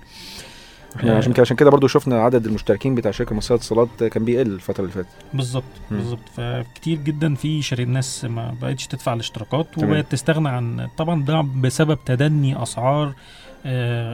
إحنا 0.97 1.17
عشان 1.17 1.33
كده 1.33 1.43
عشان 1.43 1.57
كده 1.57 1.71
برضه 1.71 1.89
شفنا 1.89 2.23
عدد 2.23 2.47
المشتركين 2.47 2.95
بتاع 2.95 3.11
شركة 3.11 3.35
مصرية 3.35 3.57
للاتصالات 3.57 4.05
كان 4.05 4.25
بيقل 4.25 4.47
الفترة 4.47 4.83
اللي 4.83 4.93
فاتت. 4.93 5.09
بالظبط 5.35 5.65
بالظبط. 5.91 6.29
فكتير 6.37 6.99
جدا 6.99 7.35
في 7.35 7.63
شري 7.63 7.83
الناس 7.83 8.25
ما 8.25 8.55
بقتش 8.63 8.87
تدفع 8.87 9.13
الاشتراكات 9.13 9.79
وبقت 9.79 10.13
تستغنى 10.13 10.49
عن 10.49 10.89
طبعا 10.97 11.25
ده 11.25 11.41
بسبب 11.41 11.99
تدني 12.07 12.63
أسعار 12.63 13.15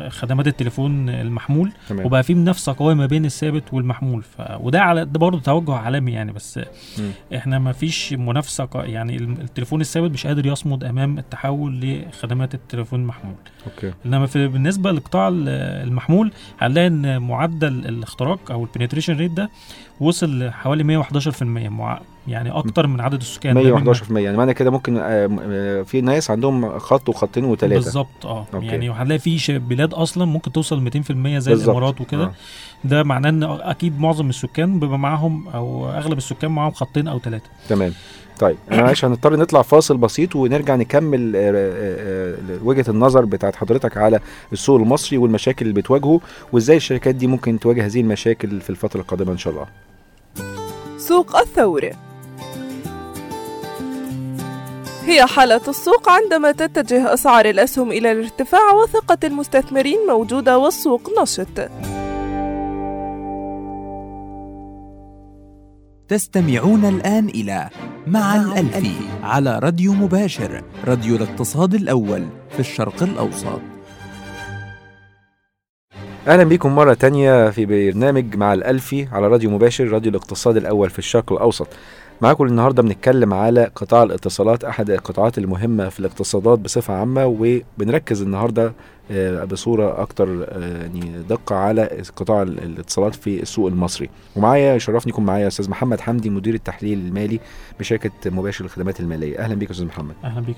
خدمات 0.08 0.46
التليفون 0.46 1.08
المحمول 1.08 1.72
تمام. 1.88 2.06
وبقى 2.06 2.22
في 2.22 2.34
منافسة 2.34 2.74
قوية 2.78 2.94
ما 2.94 3.06
بين 3.06 3.24
الثابت 3.24 3.62
والمحمول 3.74 4.22
ف... 4.22 4.42
وده 4.60 4.80
على 4.82 5.04
ده 5.04 5.18
برضه 5.18 5.40
توجه 5.40 5.74
عالمي 5.74 6.12
يعني 6.12 6.32
بس 6.32 6.58
م. 6.98 7.02
إحنا 7.36 7.58
ما 7.58 7.72
فيش 7.72 8.12
منافسة 8.12 8.64
ق... 8.64 8.76
يعني 8.76 9.16
التليفون 9.16 9.80
الثابت 9.80 10.10
مش 10.10 10.26
قادر 10.26 10.46
يصمد 10.46 10.84
أمام 10.84 11.18
التحول 11.18 11.80
لخدمات 11.80 12.54
التليفون 12.54 13.00
المحمول 13.00 13.34
okay 13.66 13.92
إنما 14.06 14.26
في 14.26 14.48
بالنسبة 14.48 14.92
لقطاع 14.92 15.28
المحمول 15.34 16.32
هنلاقي 16.60 16.86
إن 16.86 17.22
معدل 17.22 17.68
الاختراق 17.88 18.50
أو 18.50 18.64
ال 18.64 18.69
penetration 18.69 19.16
rate 19.16 19.30
ده 19.30 19.50
وصل 20.00 20.38
لحوالي 20.46 21.04
111% 21.04 21.42
مع 21.42 22.00
يعني 22.28 22.50
أكتر 22.50 22.86
من 22.86 23.00
عدد 23.00 23.20
السكان 23.20 23.84
111% 23.94 24.16
يعني 24.16 24.36
معنى 24.36 24.54
كده 24.54 24.70
ممكن 24.70 24.94
في 25.86 26.00
ناس 26.00 26.30
عندهم 26.30 26.78
خط 26.78 27.08
وخطين 27.08 27.44
وثلاثه 27.44 27.74
بالظبط 27.84 28.26
آه. 28.26 28.46
okay. 28.54 28.66
يعني 28.66 28.88
وهنلاقي 28.90 29.18
في 29.18 29.58
بلاد 29.58 29.94
أصلا 29.94 30.24
ممكن 30.24 30.52
توصل 30.52 30.90
200% 30.90 31.38
زي 31.38 31.52
الإمارات 31.52 32.00
وكده. 32.00 32.24
آه. 32.24 32.32
ده 32.84 33.02
معناه 33.02 33.28
إن 33.30 33.42
أكيد 33.42 34.00
معظم 34.00 34.28
السكان 34.28 34.80
بيبقى 34.80 34.98
معاهم 34.98 35.48
أو 35.48 35.90
أغلب 35.90 36.18
السكان 36.18 36.50
معاهم 36.50 36.72
خطين 36.72 37.08
أو 37.08 37.18
ثلاثة 37.18 37.44
تمام. 37.68 37.92
طيب 38.38 38.56
معلش 38.70 39.04
هنضطر 39.04 39.36
نطلع 39.36 39.62
فاصل 39.62 39.96
بسيط 39.96 40.36
ونرجع 40.36 40.76
نكمل 40.76 41.32
وجهة 42.64 42.84
النظر 42.88 43.24
بتاعت 43.24 43.56
حضرتك 43.56 43.96
على 43.96 44.20
السوق 44.52 44.80
المصري 44.80 45.18
والمشاكل 45.18 45.66
اللي 45.66 45.80
بتواجهه 45.80 46.20
وإزاي 46.52 46.76
الشركات 46.76 47.14
دي 47.14 47.26
ممكن 47.26 47.58
تواجه 47.58 47.86
هذه 47.86 48.00
المشاكل 48.00 48.60
في 48.60 48.70
الفترة 48.70 49.00
القادمة 49.00 49.32
إن 49.32 49.38
شاء 49.38 49.52
الله. 49.52 49.66
سوق 50.98 51.36
الثور 51.36 51.90
هي 55.06 55.26
حالة 55.26 55.60
السوق 55.68 56.08
عندما 56.08 56.52
تتجه 56.52 57.14
أسعار 57.14 57.44
الأسهم 57.44 57.92
إلى 57.92 58.12
الارتفاع 58.12 58.72
وثقة 58.72 59.18
المستثمرين 59.24 59.98
موجودة 60.08 60.58
والسوق 60.58 61.10
نشط. 61.22 61.70
تستمعون 66.08 66.84
الآن 66.84 67.28
إلى 67.28 67.68
مع 68.06 68.36
الألفي 68.36 68.94
على 69.22 69.58
راديو 69.58 69.92
مباشر 69.92 70.62
راديو 70.86 71.16
الاقتصاد 71.16 71.74
الأول 71.74 72.26
في 72.50 72.60
الشرق 72.60 73.02
الأوسط. 73.02 73.60
أهلا 76.28 76.44
بكم 76.44 76.74
مرة 76.74 76.94
تانية 76.94 77.50
في 77.50 77.66
برنامج 77.66 78.36
مع 78.36 78.54
الألفي 78.54 79.08
على 79.12 79.28
راديو 79.28 79.50
مباشر 79.50 79.88
راديو 79.88 80.10
الاقتصاد 80.10 80.56
الأول 80.56 80.90
في 80.90 80.98
الشرق 80.98 81.32
الأوسط. 81.32 81.68
معاكم 82.20 82.44
النهارده 82.44 82.82
بنتكلم 82.82 83.34
على 83.34 83.70
قطاع 83.74 84.02
الاتصالات 84.02 84.64
أحد 84.64 84.90
القطاعات 84.90 85.38
المهمة 85.38 85.88
في 85.88 86.00
الاقتصادات 86.00 86.58
بصفة 86.58 86.94
عامة 86.94 87.26
وبنركز 87.26 88.22
النهارده 88.22 88.72
بصورة 89.50 90.02
أكتر 90.02 90.48
يعني 90.60 91.22
دقة 91.28 91.56
على 91.56 92.02
قطاع 92.16 92.42
الاتصالات 92.42 93.14
في 93.14 93.42
السوق 93.42 93.66
المصري. 93.66 94.10
ومعايا 94.36 94.74
يشرفني 94.74 95.12
يكون 95.12 95.24
معايا 95.24 95.46
أستاذ 95.46 95.70
محمد 95.70 96.00
حمدي 96.00 96.30
مدير 96.30 96.54
التحليل 96.54 96.98
المالي 96.98 97.40
بشركة 97.80 98.10
مباشر 98.26 98.64
الخدمات 98.64 99.00
المالية. 99.00 99.38
أهلا 99.38 99.54
بيك 99.54 99.70
أستاذ 99.70 99.86
محمد. 99.86 100.14
أهلا 100.24 100.40
بيك 100.40 100.56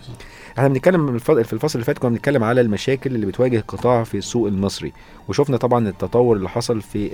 إحنا 0.59 0.69
بنتكلم 0.69 1.19
في 1.19 1.53
الفصل 1.53 1.79
اللي 1.79 1.85
فات 1.85 1.99
كنا 1.99 2.11
بنتكلم 2.11 2.45
على 2.45 2.61
المشاكل 2.61 3.15
اللي 3.15 3.27
بتواجه 3.27 3.57
القطاع 3.59 4.05
في 4.05 4.19
السوق 4.19 4.47
المصري. 4.47 4.93
وشفنا 5.29 5.57
طبعا 5.57 5.89
التطور 5.89 6.37
اللي 6.37 6.49
حصل 6.49 6.81
في 6.81 7.11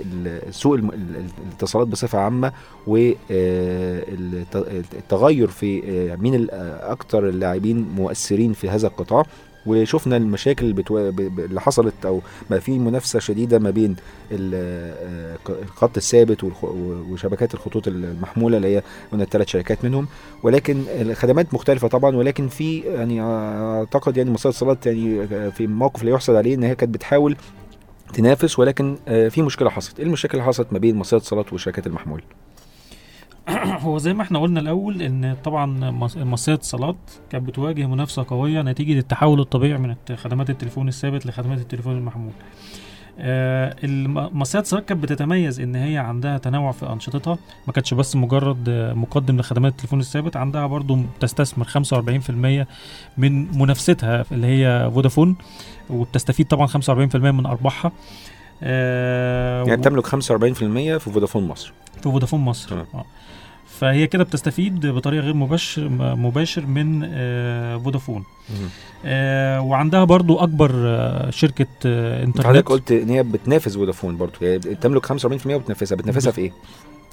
السوق 0.47 0.73
الاتصالات 0.75 1.87
بصفة 1.87 2.19
عامة 2.19 2.51
والتغير 2.87 3.37
في 5.47 5.81
مين 6.21 6.47
أكتر 6.81 7.29
اللاعبين 7.29 7.87
مؤثرين 7.95 8.53
في 8.53 8.69
هذا 8.69 8.87
القطاع. 8.87 9.25
وشفنا 9.65 10.17
المشاكل 10.17 10.65
اللي, 10.65 10.81
بتو... 10.81 10.97
اللي 10.99 11.61
حصلت 11.61 12.05
أو 12.05 12.21
بقى 12.49 12.61
في 12.61 12.79
منافسة 12.79 13.19
شديدة 13.19 13.59
ما 13.59 13.69
بين 13.69 13.95
الخط 15.49 15.97
الثابت 15.97 16.43
وشبكات 17.11 17.53
الخطوط 17.53 17.87
المحمولة 17.87 18.57
اللي 18.57 18.67
هي 18.75 18.83
الثلاث 19.13 19.47
شركات 19.47 19.85
منهم. 19.85 20.07
ولكن 20.43 20.83
الخدمات 20.89 21.53
مختلفة 21.53 21.87
طبعا 21.87 22.15
ولكن 22.15 22.47
في 22.47 22.79
يعني 22.79 23.21
أعتقد 23.21 24.17
يعني 24.17 24.29
مصادر 24.31 24.49
الاتصالات 24.49 24.85
يعني 24.85 25.51
في 25.51 25.67
موقف 25.67 26.03
لا 26.03 26.11
يحسد 26.11 26.35
عليه 26.35 26.55
إن 26.55 26.63
هي 26.63 26.75
كانت 26.75 26.93
بتحاول 26.93 27.35
تنافس 28.13 28.59
ولكن 28.59 28.97
في 29.05 29.41
مشكلة 29.41 29.69
حصلت. 29.69 29.99
إيه 29.99 30.05
المشاكل 30.05 30.37
اللي 30.37 30.47
حصلت 30.47 30.67
ما 30.73 30.79
بين 30.79 30.95
مصادر 30.95 31.17
الاتصالات 31.17 31.53
وشركات 31.53 31.87
المحمول 31.87 32.21
هو 33.85 33.97
زي 33.97 34.13
ما 34.13 34.21
إحنا 34.23 34.39
قلنا 34.39 34.59
الأول 34.59 35.01
إن 35.01 35.35
طبعا 35.43 35.91
مصادر 35.91 36.51
الاتصالات 36.53 36.95
كانت 37.29 37.47
بتواجه 37.47 37.85
منافسة 37.85 38.25
قوية 38.27 38.61
نتيجة 38.61 38.99
التحول 38.99 39.39
الطبيعي 39.39 39.77
من 39.77 39.95
خدمات 40.15 40.49
التليفون 40.49 40.87
الثابت 40.87 41.25
لخدمات 41.25 41.57
التليفون 41.57 41.97
المحمول. 41.97 42.31
آه 43.19 43.75
مصادر 44.33 44.59
الاتصالات 44.59 44.85
كانت 44.85 45.03
بتتميز 45.03 45.59
إن 45.59 45.75
هي 45.75 45.97
عندها 45.97 46.37
تنوع 46.37 46.71
في 46.71 46.89
أنشطتها. 46.89 47.37
ما 47.67 47.73
كانتش 47.73 47.93
بس 47.93 48.15
مجرد 48.15 48.69
مقدم 48.95 49.37
لخدمات 49.39 49.71
التليفون 49.71 49.99
الثابت 49.99 50.37
عندها 50.37 50.67
برضو 50.67 50.97
تستثمر 51.19 51.65
45% 51.65 52.67
من 53.17 53.57
منافستها 53.59 54.25
اللي 54.31 54.47
هي 54.47 54.91
فودافون 54.93 55.35
وبتستفيد 55.89 56.47
طبعا 56.47 56.67
45% 56.67 57.15
من 57.15 57.45
أرباحها. 57.45 57.91
آه 58.63 59.63
يعني 59.63 59.81
بتملك 59.81 60.07
45% 60.07 60.11
في 60.97 60.99
فودافون 60.99 61.47
مصر. 61.47 61.73
في 61.95 62.01
فودافون 62.01 62.39
مصر. 62.39 62.79
آه. 62.93 63.05
فهي 63.83 64.07
كده 64.07 64.23
بتستفيد 64.23 64.85
بطريقة 64.87 65.23
غير 65.23 65.33
مباشر 65.33 65.89
مباشر 66.15 66.65
من 66.65 67.09
آه، 67.13 67.77
فودافون. 67.77 68.23
آه، 69.05 69.61
وعندها 69.61 70.03
برضو 70.03 70.39
أكبر 70.39 70.71
آه، 70.75 71.29
شركة 71.29 71.61
إنترنت 71.61 72.47
حضرتك 72.47 72.69
قلت 72.69 72.91
إن 72.91 73.09
هي 73.09 73.23
بتنافس 73.23 73.75
فودافون 73.75 74.17
برضه 74.17 74.33
هي 74.41 74.57
بتملك 74.57 75.05
45% 75.05 75.55
وبتنافسها 75.55 75.95
بتنافسها 75.95 76.31
في 76.31 76.41
إيه؟ 76.41 76.51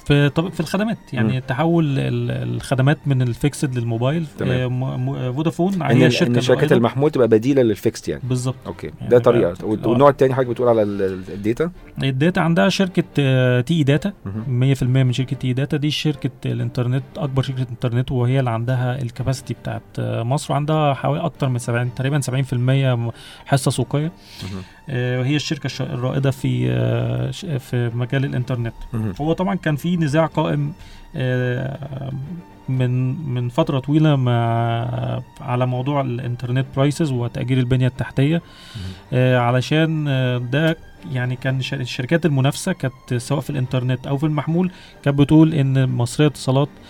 في 0.05 0.29
طب 0.29 0.49
في 0.53 0.59
الخدمات. 0.59 0.97
يعني 1.13 1.33
مم. 1.33 1.39
تحول 1.47 1.85
ال- 1.99 2.31
الخدمات 2.55 2.97
من 3.05 3.21
ال 3.21 3.30
fixed 3.30 3.77
لل 3.77 3.88
mobile. 3.88 4.25
آه، 4.41 4.67
م- 4.67 5.05
م- 5.09 5.33
فودافون 5.33 5.73
ال- 5.73 6.03
الشركة 6.03 6.29
إن 6.29 6.41
الوحيدة- 6.69 6.71
المحمول 6.71 7.11
تبقى 7.11 7.27
بديلة 7.27 7.61
لل 7.61 7.74
fixed 7.74 8.07
يعني. 8.07 8.21
بالظبط. 8.25 8.55
okay. 8.67 8.87
يعني 8.99 9.09
ده 9.09 9.19
طريقة. 9.19 9.51
آه. 9.51 9.65
والنوع 9.87 10.09
الثاني 10.09 10.33
حضرتك 10.33 10.49
بتقول 10.49 10.67
على 10.67 10.83
ال- 10.83 11.01
ال- 11.01 11.33
ال 11.33 11.39
data؟ 11.39 11.71
ال 12.03 12.10
data 12.10 12.39
عندها 12.39 12.69
شركة 12.69 13.03
آه، 13.19 13.61
TE 13.61 13.73
Data. 13.73 14.13
مهم. 14.25 14.59
100% 14.59 15.03
من 15.03 15.13
شركة 15.13 15.35
TE 15.35 15.53
Data. 15.53 15.77
دي 15.77 15.91
شركة 15.91 16.31
الإنترنت 16.45 17.03
أكبر 17.17 17.41
شركة 17.43 17.65
إنترنت 17.71 18.11
وهي 18.11 18.39
اللي 18.39 18.49
عندها 18.49 19.01
ال 19.01 19.07
capacity 19.07 19.53
بتاعت 19.53 19.81
آه، 19.99 20.23
مصر. 20.23 20.53
وعندها 20.53 20.93
حوالي 20.93 21.21
أكتر 21.25 21.49
من 21.49 21.57
70 21.59 21.93
تقريبا 21.95 22.19
70% 22.19 22.95
م- 22.95 23.11
حصة 23.45 23.71
سوقية. 23.71 24.11
آه، 24.89 25.19
وهي 25.19 25.35
الشركة 25.35 25.65
الش- 25.65 25.81
الرائدة 25.81 26.31
في 26.31 26.67
آه، 26.71 27.31
في 27.57 27.91
مجال 27.95 28.25
الإنترنت. 28.25 28.73
هو 29.21 29.33
طبعا 29.33 29.55
كان 29.55 29.75
في 29.75 29.90
نزاع 29.97 30.25
قائم 30.25 30.73
آه، 31.15 32.11
من 32.69 32.91
من 33.33 33.49
فترة 33.49 33.79
طويلة 33.79 34.15
مع 34.15 35.21
على 35.41 35.65
موضوع 35.65 36.01
ال 36.01 36.08
internet 36.08 36.65
prices 36.75 37.11
وتأجير 37.11 37.57
البنية 37.57 37.87
التحتية. 37.87 38.41
آه، 39.13 39.37
علشان 39.37 40.05
آه، 40.07 40.37
ده 40.37 40.77
يعني 41.11 41.35
كان 41.35 41.59
الشركات 41.73 42.25
المنافسة 42.25 42.71
كانت 42.73 43.13
سواء 43.17 43.39
في 43.39 43.49
الانترنت 43.49 44.07
أو 44.07 44.17
في 44.17 44.25
المحمول 44.25 44.71
كانت 45.03 45.17
بتقول 45.19 45.53
إن 45.53 45.89
مصرية 45.89 46.27
اتصالات 46.27 46.69
آه، 46.69 46.81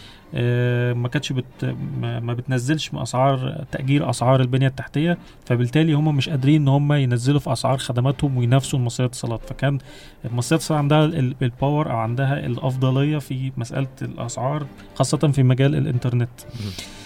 ما 0.94 1.08
كانتش 1.08 1.32
بت 1.34 1.76
ما 2.02 2.34
بتنزلش 2.34 2.94
من 2.94 3.02
أسعار 3.02 3.66
تأجير 3.72 4.10
أسعار 4.10 4.42
البنية 4.42 4.68
التحتية 4.68 5.18
فبالتالي 5.46 5.94
هم 5.94 6.16
مش 6.16 6.30
قادرين 6.30 6.62
إن 6.62 6.68
هم 6.68 6.94
ينزلوا 6.94 7.40
في 7.40 7.52
أسعار 7.54 7.78
خدماتهم 7.78 8.38
وينافسوا 8.38 8.80
مصريه 8.80 9.08
اتصالات 9.08 9.42
فكان 9.50 9.78
مصريه 10.32 10.58
اتصالات 10.58 10.80
عندها 10.82 11.06
ال- 11.06 11.36
الباور 11.42 11.92
أو 11.92 11.98
عندها 11.98 12.46
الأفضلية 12.46 13.18
في 13.18 13.52
مسألة 13.58 13.88
الأسعار 14.02 14.66
خاصة 14.96 15.18
في 15.18 15.44
مجال 15.44 15.76
الإنترنت. 15.76 16.30
آه، 16.42 17.01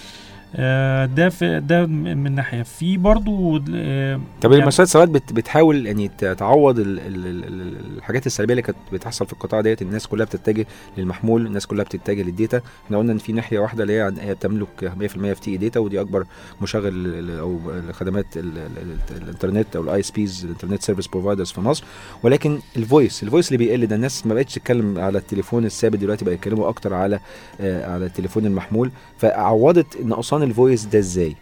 ده 1.06 1.28
في 1.28 1.60
ده 1.60 1.86
من 1.86 2.34
ناحية. 2.34 2.62
في 2.62 2.96
برضو 2.96 3.56
آه، 3.74 4.20
طب 4.40 4.50
يعني- 4.50 4.56
المؤسسات 4.60 4.86
ساعات 4.88 5.08
بت 5.08 5.32
بتحاول 5.32 5.86
يعني 5.86 6.08
تعوض 6.08 6.78
ال 6.78 6.98
ال 7.00 7.26
ال 7.26 7.44
ال 7.44 7.96
الحاجات 7.96 8.26
السلبية 8.26 8.52
اللي 8.52 8.62
كانت 8.62 8.78
بتحصل 8.92 9.26
في 9.26 9.32
القطاع 9.32 9.60
ديت. 9.60 9.82
الناس 9.82 10.06
كلها 10.06 10.26
بتتجه 10.26 10.66
للمحمول 10.98 11.46
الناس 11.46 11.66
كلها 11.66 11.84
بتتجه 11.84 12.22
لل 12.22 12.33
data. 12.33 12.60
إحنا 12.86 12.98
قلنا 12.98 13.12
إن 13.12 13.18
في 13.18 13.32
ناحية 13.32 13.58
واحدة 13.58 13.82
اللي 13.82 13.92
هي 14.20 14.34
بتملك 14.34 14.92
100% 14.96 15.32
في 15.32 15.40
TE 15.40 15.56
Data 15.56 15.80
ودي 15.80 16.00
أكبر 16.00 16.26
مشغل 16.62 17.30
أو 17.38 17.58
خدمات 17.92 18.36
ال- 18.36 18.58
ال- 18.58 18.96
ال- 19.16 19.22
الإنترنت 19.22 19.76
أو 19.76 19.82
ال 19.82 20.00
ISPs 20.00 20.10
ال 20.10 20.44
internet 20.44 20.82
service 20.82 21.06
providers 21.06 21.50
في 21.52 21.60
مصر. 21.60 21.84
ولكن 22.22 22.58
ال 22.76 22.84
voice 22.84 23.22
ال 23.22 23.26
voice 23.26 23.48
اللي 23.52 23.58
بيقل 23.64 23.86
ده 23.86 23.96
الناس 23.96 24.26
ما 24.26 24.34
بقتش 24.34 24.54
تتكلم 24.54 24.98
على 24.98 25.18
التليفون 25.18 25.64
الثابت 25.64 25.98
دلوقتي 25.98 26.24
بقى 26.24 26.34
يتكلموا 26.34 26.68
أكتر 26.68 26.94
على 26.94 27.20
آه 27.60 27.92
على 27.94 28.06
التليفون 28.06 28.46
المحمول. 28.46 28.90
فعوضت 29.18 29.86
نقصان 30.04 30.45
ال 30.46 30.52
voice 30.52 30.84
ده 30.84 30.98
إزاي 30.98 31.36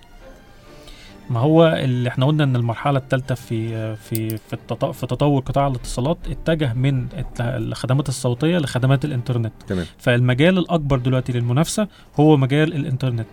ما 1.30 1.40
هو 1.40 1.66
اللي 1.66 2.08
إحنا 2.08 2.26
قلنا 2.26 2.44
إن 2.44 2.56
المرحلة 2.56 2.98
الثالثه 2.98 3.34
في 3.34 3.96
في 3.96 4.28
في 4.38 4.52
التط- 4.56 4.84
في 4.90 5.06
تطور 5.06 5.40
قطاع 5.42 5.66
الاتصالات 5.66 6.18
اتجه 6.30 6.72
من 6.74 7.06
الخدمات 7.40 8.08
الصوتية 8.08 8.58
لخدمات 8.58 9.04
الإنترنت 9.04 9.52
تمام. 9.66 9.86
فالمجال 9.98 10.58
الأكبر 10.58 10.98
دلوقتي 10.98 11.32
للمنافسة 11.32 11.88
هو 12.20 12.36
مجال 12.36 12.74
الإنترنت. 12.74 13.26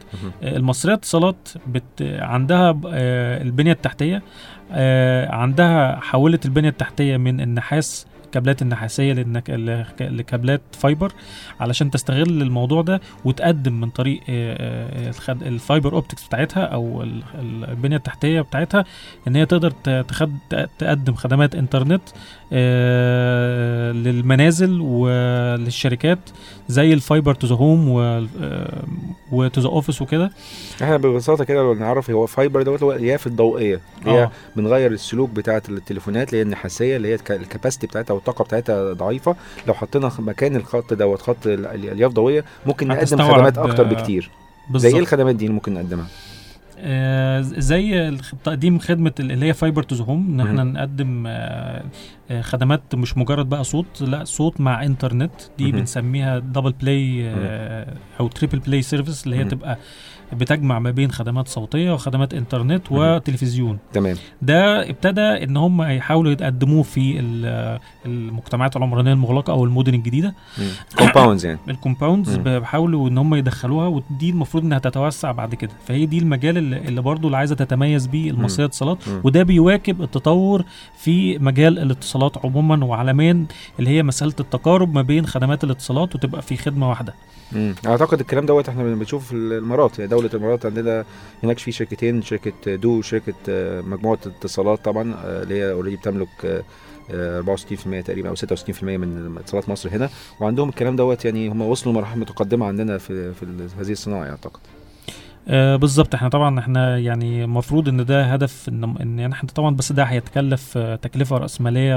آه، 0.43 0.57
المصرية 0.57 0.93
اتصالات 0.93 1.49
بت 1.67 1.83
عندها 2.01 2.79
آه، 2.87 3.41
البنية 3.41 3.71
التحتية 3.71 4.21
آه، 4.71 5.31
عندها 5.35 5.95
حولت 5.99 6.45
البنية 6.45 6.69
التحتية 6.69 7.17
من 7.17 7.41
النحاس 7.41 8.05
الكابلات 8.31 8.61
النحاسية 8.61 9.13
لك- 9.13 10.01
لكابلات 10.01 10.61
fiber 10.73 11.11
علشان 11.59 11.91
تستغل 11.91 12.41
الموضوع 12.41 12.81
ده 12.81 13.01
وتقدم 13.25 13.73
من 13.81 13.89
طريق 13.89 14.19
آه، 14.29 15.05
آه، 15.05 15.09
الخد- 15.09 15.43
ال 15.43 15.52
fiber 15.52 15.93
optics 15.93 16.27
بتاعتها 16.27 16.63
أو 16.63 17.03
ال- 17.03 17.23
ال- 17.39 17.69
البنية 17.69 17.97
التحتية 17.97 18.41
بتاعتها 18.41 18.85
إن 19.27 19.35
هي 19.35 19.45
تقدر 19.45 19.71
تقدم 20.79 21.13
خدمات 21.15 21.55
إنترنت 21.55 22.01
آه، 22.09 22.13
للمنازل 23.93 24.81
وللشركات 24.81 26.19
زي 26.67 26.93
ال 26.93 27.00
fiber 27.00 27.33
to 27.33 27.47
the 27.47 27.55
home 27.55 27.89
و 29.31 29.41
to 29.41 29.61
the 29.61 29.67
office 29.67 30.01
وكده. 30.01 30.31
إحنا 30.83 30.97
ببساطة 30.97 31.43
كده 31.43 31.59
لو 31.59 31.73
نعرف 31.73 32.09
هو 32.11 32.25
fiber 32.25 32.61
دوت 32.61 32.83
هو 32.83 32.91
الياف 32.91 33.27
الضوئية 33.27 33.79
اللي 34.01 34.11
هي 34.11 34.23
آه. 34.23 34.31
بنغير 34.55 34.91
السلوك 34.91 35.29
بتاعة 35.29 35.63
التليفونات 35.69 36.27
اللي 36.27 36.37
هي 36.37 36.41
النحاسية 36.41 36.97
اللي 36.97 37.07
هي 37.07 37.15
الك- 37.15 37.31
ال 37.31 37.38
capacity 37.38 37.87
بتاعتها 37.87 38.13
والطاقة 38.13 38.43
بتاعتها 38.43 38.93
ضعيفة. 38.93 39.35
لو 39.67 39.73
حطينا 39.73 40.11
مكان 40.19 40.55
الخط 40.55 40.93
دوت 40.93 41.21
خط 41.21 41.47
ال- 41.47 41.65
الألياف 41.65 42.11
ضوئية 42.11 42.45
ممكن 42.65 42.87
نقدم 42.87 43.17
خدمات 43.17 43.57
أكتر 43.57 43.85
آه، 43.85 43.89
بكتير. 43.89 44.29
زي 44.75 44.93
إيه 44.93 44.99
الخدمات 44.99 45.35
دي 45.35 45.45
اللي 45.45 45.53
ممكن 45.55 45.73
نقدمها؟ 45.73 46.05
آه، 46.05 46.30
زي 47.41 48.07
الخ- 48.09 48.33
تقديم 48.43 48.79
خدمة 48.79 49.11
ال- 49.19 49.31
اللي 49.31 49.45
هي 49.45 49.53
fiber 49.53 49.83
to 49.83 50.03
home 50.03 50.27
إن 50.33 50.47
إحنا. 50.47 50.63
نقدم 50.63 51.23
آه، 51.27 51.83
آه، 52.31 52.41
خدمات 52.41 52.95
مش 52.95 53.17
مجرد 53.17 53.49
بقى 53.49 53.63
صوت 53.63 54.01
لا 54.01 54.23
صوت 54.23 54.61
مع 54.61 54.83
انترنت 54.83 55.31
دي. 55.57 55.71
بنسميها 55.71 56.39
double 56.39 56.71
play 56.81 57.31
أو 58.19 58.27
triple 58.27 58.59
play 58.59 58.81
service 58.81 59.25
اللي 59.25 59.35
هي. 59.35 59.43
تبقى 59.43 59.77
بتجمع 60.33 60.79
ما 60.79 60.91
بين 60.91 61.11
خدمات 61.11 61.47
صوتية 61.47 61.91
وخدمات 61.93 62.33
إنترنت. 62.33 62.91
وتلفزيون. 62.91 63.77
تمام. 63.93 64.15
ده 64.41 64.89
ابتدى 64.89 65.21
إن 65.21 65.57
هم 65.57 65.81
يحاولوا 65.81 66.31
يقدموه 66.31 66.83
في 66.83 67.19
ال- 67.19 67.79
المجتمعات 68.05 68.75
العمرانية 68.77 69.13
المغلقة 69.13 69.53
أو 69.53 69.65
المدن 69.65 69.93
الجديدة. 69.93 70.33
compounds 70.97 71.45
يعني. 71.45 71.59
ال 71.69 71.75
compounds. 71.75 72.35
بيحاولوا 72.35 73.09
إن 73.09 73.17
هم 73.17 73.35
يدخلوها 73.35 73.87
ودي 73.87 74.29
المفروض 74.29 74.63
إنها 74.63 74.79
تتوسع 74.79 75.31
بعد 75.31 75.55
كده. 75.55 75.71
فهي 75.87 76.05
دي 76.05 76.17
المجال 76.19 76.57
اللي, 76.57 77.01
برضه 77.01 77.25
اللي 77.27 77.37
عايزة 77.37 77.55
تتميز 77.55 78.07
بيه 78.07 78.31
المصرية 78.31 78.65
اتصالات. 78.65 78.97
وده 79.23 79.43
بيواكب 79.43 80.01
التطور 80.01 80.63
في 80.97 81.37
مجال 81.39 81.79
الاتصالات 81.79 82.45
عموما 82.45 82.85
وعالميا 82.85 83.45
اللي 83.79 83.89
هي 83.89 84.03
مسألة 84.03 84.33
التقارب 84.39 84.95
ما 84.95 85.01
بين 85.01 85.25
خدمات 85.25 85.63
الاتصالات 85.63 86.15
وتبقى 86.15 86.41
في 86.41 86.57
خدمة 86.57 86.89
واحدة. 86.89 87.13
مم. 87.51 87.75
أعتقد 87.85 88.19
الكلام 88.19 88.45
دوت 88.45 88.69
إحنا 88.69 88.83
بنشوفه 88.83 89.25
في 89.27 89.33
الامارات 89.35 89.99
يعني 89.99 90.11
دولة 90.21 90.33
الإمارات 90.33 90.65
عندنا 90.65 91.05
هناك 91.43 91.59
في 91.59 91.71
شركتين 91.71 92.21
شركة 92.21 92.75
دو 92.75 92.97
وشركة 92.99 93.33
آه، 93.49 93.81
مجموعة 93.81 94.19
اتصالات 94.25 94.85
طبعا 94.85 95.13
آه، 95.13 95.43
اللي 95.43 95.55
هي 95.55 95.71
already 95.71 95.95
بتملك 95.95 96.27
آه، 96.45 96.63
آه، 97.11 97.41
64% 97.41 98.01
تقريبا 98.01 98.29
أو 98.29 98.35
66% 98.35 98.97
من 98.97 99.37
اتصالات 99.37 99.69
مصر 99.69 99.89
هنا. 99.89 100.09
وعندهم 100.39 100.69
الكلام 100.69 100.95
دوت 100.95 101.25
يعني 101.25 101.47
هم 101.47 101.61
وصلوا 101.61 101.93
لمراحل 101.93 102.19
متقدمة 102.19 102.65
عندنا 102.65 102.97
في 102.97 103.33
في 103.33 103.45
هذه 103.79 103.91
الصناعة 103.91 104.29
أعتقد. 104.29 104.59
آه 105.47 105.75
بالظبط 105.75 106.15
إحنا 106.15 106.29
طبعا 106.29 106.59
إحنا 106.59 106.97
يعني 106.97 107.43
المفروض 107.43 107.89
إن 107.89 108.05
ده 108.05 108.23
هدف 108.25 108.69
إن 108.69 108.83
إن 108.83 109.19
يعني 109.19 109.33
إحنا 109.33 109.49
طبعا 109.55 109.75
بس 109.75 109.91
ده 109.91 110.03
هيتكلف 110.03 110.73
آه، 110.77 110.95
تكلفة 110.95 111.37
رأسمالية 111.37 111.95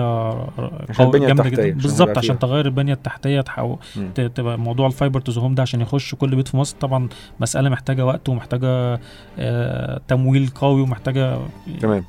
قوي- 0.59 1.07
البنية 1.07 1.27
جامدة 1.27 1.49
جدا 1.49 1.71
بالظبط 1.83 2.19
عشان. 2.19 2.39
تغير 2.39 2.67
البنية 2.67 2.93
التحتية 2.93 3.41
تحو... 3.41 3.77
مم. 3.97 4.11
ت- 4.15 4.21
تبقى 4.21 4.59
موضوع 4.59 4.87
ال 4.87 4.92
fiber 4.92 5.21
to 5.21 5.41
home 5.41 5.55
ده 5.55 5.63
عشان 5.63 5.81
يخش 5.81 6.15
كل 6.15 6.37
بيت 6.37 6.49
في 6.49 6.57
مصر 6.57 6.77
طبعا 6.81 7.09
مسألة 7.41 7.69
محتاجة 7.71 8.07
وقت 8.07 8.29
ومحتاجة 8.29 9.01
آه 9.39 10.01
تمويل 10.09 10.49
قوي 10.55 10.81
ومحتاجة 10.81 11.39
تمام 11.81 12.05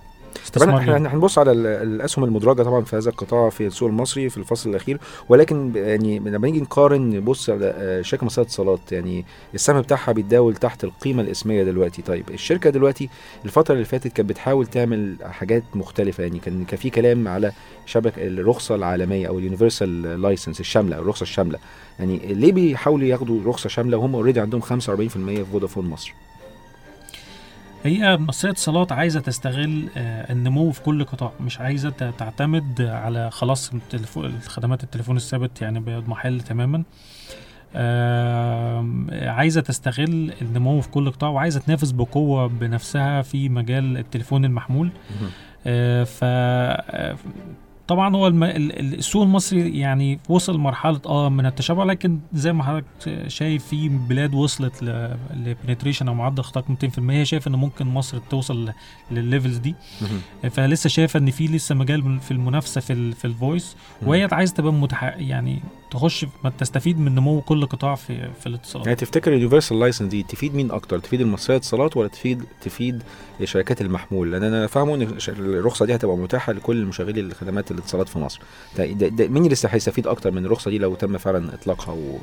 إحنا 0.80 1.13
هنبص 1.13 1.38
على 1.39 1.52
ال- 1.52 1.65
الأسهم 1.67 2.24
المدرجة 2.26 2.63
طبعا 2.63 2.82
في 2.84 2.95
هذا 2.95 3.10
القطاع 3.10 3.50
في 3.50 3.67
السوق 3.67 3.89
المصري 3.89 4.30
في 4.30 4.38
الفصل 4.38 4.69
الأخير 4.69 4.98
ولكن 5.30 5.71
يعني 5.76 6.19
لما 6.19 6.48
نيجي 6.48 6.62
نقارن 6.62 7.10
نبص 7.10 7.50
على 7.50 7.74
آه، 7.78 8.02
شركة 8.02 8.26
مصرية 8.26 8.45
اتصالات 8.45 8.91
يعني 8.91 9.26
السهم 9.54 9.82
بتاعها 9.82 10.12
بيتداول 10.12 10.56
تحت 10.56 10.84
القيمة 10.84 11.21
الإسمية 11.24 11.63
دلوقتي. 11.63 12.02
طيب 12.02 12.30
الشركة 12.30 12.69
دلوقتي 12.69 13.10
الفترة 13.45 13.74
اللي 13.74 13.86
فاتت 13.86 14.13
كانت 14.13 14.30
بتحاول 14.30 14.67
تعمل 14.67 15.15
حاجات 15.24 15.63
مختلفة 15.76 16.24
يعني 16.24 16.39
كان 16.39 16.65
كان 16.65 16.78
في 16.80 16.89
كلام 16.89 17.28
على 17.28 17.52
شبكة 17.86 18.28
الرخصة 18.28 18.76
العالمية 18.76 19.28
أو 19.28 19.39
ال 19.39 19.48
universal 19.48 20.21
license 20.21 20.60
الشاملة 20.60 21.00
الرخصة 21.00 21.24
الشاملة. 21.24 21.60
يعني 22.00 22.17
ليه 22.34 22.52
بيحاولوا 22.52 23.08
ياخدوا 23.08 23.39
رخصة 23.45 23.69
شاملة؟ 23.69 23.98
وهم 23.98 24.15
already 24.15 24.39
عندهم 24.39 24.62
45% 24.62 24.65
في 24.67 25.45
فودافون 25.52 25.86
مصر. 25.89 26.13
هي 27.86 28.17
مصرية 28.17 28.52
اتصالات 28.52 28.91
عايزة 28.91 29.19
تستغل 29.19 29.89
آه، 29.98 30.32
النمو 30.34 30.71
في 30.71 30.82
كل 30.82 31.04
قطاع 31.04 31.32
مش 31.41 31.60
عايزة 31.60 31.89
ت- 31.89 32.04
تعتمد 32.17 32.82
على 32.82 33.32
خلاص 33.32 33.71
الخدمات 34.17 34.84
التليفون 34.84 35.15
الثابت 35.17 35.62
يعني 35.62 35.80
بيضمحل 35.80 36.41
تماما. 36.41 36.84
آم، 37.76 39.08
عايزة 39.12 39.62
تستغل 39.62 40.34
النمو 40.41 40.82
في 40.82 40.89
كل 40.89 41.12
قطاع 41.12 41.30
وعايزة 41.30 41.60
تنافس 41.60 41.91
بقوة 41.91 42.48
بنفسها 42.48 43.21
في 43.21 43.50
مجال 43.50 43.98
التليفون 43.98 44.45
المحمول. 44.45 44.91
آه، 45.67 46.04
ف 46.04 46.19
آه، 46.24 47.15
طبعا 47.88 48.15
هو 48.15 48.28
السوق 48.28 49.24
المصري 49.24 49.80
يعني 49.80 50.19
وصل 50.30 50.58
مرحله 50.58 51.02
آه 51.06 51.30
من 51.30 51.45
التشبع 51.45 51.84
لكن 51.84 52.19
زي 52.34 52.54
ما 52.54 52.63
حضرتك 52.63 53.28
شايف 53.28 53.65
في 53.65 53.89
بلاد 53.89 54.34
وصلت 54.34 54.84
ل 55.34 55.40
penetration 55.40 56.08
أو 56.08 56.13
معدل 56.13 56.39
اختراق 56.39 56.65
200% 56.98 57.00
هي 57.10 57.26
شايف 57.26 57.48
إن 57.48 57.56
ممكن 57.56 57.86
مصر 57.88 58.17
توصل 58.30 58.71
للل 59.12 59.27
levels 59.27 59.58
دي. 59.58 59.76
فلسه 60.52 60.88
شايفة 60.89 61.19
إن 61.19 61.32
في 61.32 61.48
لسه 61.48 61.76
مجال 61.76 62.19
في 62.19 62.32
المنافسة 62.32 62.82
في 62.82 62.93
ال 62.93 63.13
في 63.13 63.26
ال 63.25 63.33
voice. 63.33 63.75
وهي 64.02 64.28
عايزة 64.32 64.54
تبقى 64.54 64.74
متح... 64.74 65.04
يعني 65.04 65.62
تخش 65.95 66.25
ما 66.43 66.49
تستفيد 66.49 66.99
من 66.99 67.15
نمو 67.15 67.41
كل 67.41 67.65
قطاع 67.65 67.95
في 67.95 68.29
في 68.39 68.47
الاتصالات. 68.47 68.86
يعني 68.88 68.99
تفتكر 68.99 69.34
ال 69.34 69.38
universal 69.38 69.80
license 69.80 70.10
دي 70.10 70.23
تفيد 70.23 70.55
مين 70.55 70.71
أكتر؟ 70.71 70.99
تفيد 70.99 71.21
المصرية 71.21 71.58
اتصالات 71.58 71.97
ولا 71.97 72.08
تفيد 72.08 72.43
تفيد 72.62 73.03
شركات 73.43 73.81
المحمول 73.81 74.31
لأن 74.31 74.43
أنا 74.43 74.67
فاهمه 74.67 74.95
إن 74.95 75.17
الرخصة 75.29 75.86
دي 75.86 75.95
هتبقى 75.95 76.17
متاحة 76.17 76.53
لكل 76.53 76.86
مشغلي 76.86 77.19
الخدمات 77.21 77.71
الاتصالات 77.71 78.10
في 78.10 78.19
مصر. 78.19 78.39
ده 78.77 78.86
ده 78.86 79.08
ده 79.08 79.27
مين 79.27 79.45
اللي 79.45 79.55
هيستفيد 79.65 80.08
أكتر 80.08 80.31
من 80.31 80.45
الرخصة 80.45 80.71
دي 80.71 80.77
لو 80.77 80.95
تم 80.95 81.17
فعلا 81.17 81.53
إطلاقها 81.53 81.93
و- 81.93 82.19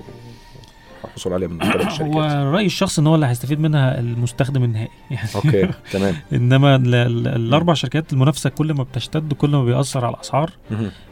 والحصول 1.04 1.32
عليها 1.32 1.48
من 1.48 1.62
هو 1.62 1.70
الشركات. 1.86 2.32
رأيي 2.32 2.66
الشخصي 2.66 3.00
إن 3.00 3.06
هو 3.06 3.14
اللي 3.14 3.26
هيستفيد 3.26 3.60
منها 3.60 4.00
المستخدم 4.00 4.64
النهائي 4.64 4.88
يعني. 5.10 5.28
أوكي 5.34 5.68
تمام. 5.92 6.14
إنما 6.32 6.76
ال- 6.76 6.94
ال- 6.94 7.28
الأربع 7.28 7.74
شركات 7.74 8.12
المنافسة 8.12 8.50
كل 8.50 8.72
ما 8.74 8.82
بتشتد 8.82 9.32
كل 9.32 9.50
ما 9.50 9.64
بيأثر 9.64 10.04
على 10.04 10.14
الأسعار. 10.14 10.50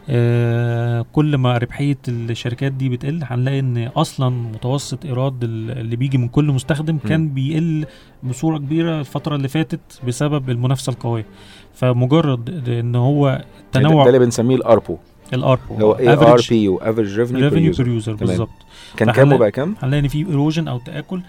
آه 0.08 1.04
كل 1.12 1.36
ما 1.36 1.58
ربحية 1.58 1.96
الشركات 2.08 2.72
دي 2.72 2.88
بتقل 2.88 3.20
هنلاقي 3.24 3.58
إن 3.58 3.78
أصلا 3.96 4.28
متوسط 4.28 5.04
إيراد 5.04 5.44
ال- 5.44 5.70
اللي 5.78 5.96
بيجي 5.96 6.18
من 6.18 6.28
كل 6.28 6.44
مستخدم 6.44 6.98
كان 6.98 7.28
بيقل 7.28 7.86
بصورة 8.22 8.58
كبيرة 8.58 9.00
الفترة 9.00 9.36
اللي 9.36 9.48
فاتت 9.48 9.80
بسبب 10.06 10.50
المنافسة 10.50 10.90
القوية. 10.92 11.26
فمجرد 11.74 12.68
إن 12.68 12.94
هو 12.94 13.28
ده, 13.74 13.80
تنوع 13.80 14.02
ده 14.02 14.08
اللي 14.08 14.18
بنسميه 14.18 14.56
الأربو. 14.56 14.96
ال 15.32 15.41
ARPU 15.41 15.74
اللي 15.74 15.84
هو 15.84 15.92
ARPU 15.92 16.56
average 16.64 17.20
revenue 17.20 17.50
per 17.50 17.88
user. 17.88 18.14
بالظبط 18.14 18.48
كان 18.96 19.10
كام 19.10 19.32
وبقى 19.32 19.50
كام؟ 19.50 19.76
هنلاقي 19.82 20.00
إن 20.00 20.08
في 20.08 20.18
erosion 20.28 20.68
أو 20.68 20.78
تآكل. 20.78 21.20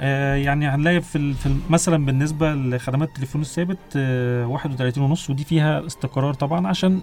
آه 0.00 0.34
يعني 0.34 0.66
هنلاقي 0.68 1.00
في, 1.00 1.34
في 1.34 1.54
مثلا 1.70 2.06
بالنسبة 2.06 2.54
لخدمات 2.54 3.08
التليفون 3.08 3.40
الثابت 3.40 3.78
آه 3.96 4.46
31 4.46 5.04
ونص 5.04 5.30
ودي 5.30 5.44
فيها 5.44 5.86
استقرار 5.86 6.34
طبعا 6.34 6.66
عشان 6.66 7.00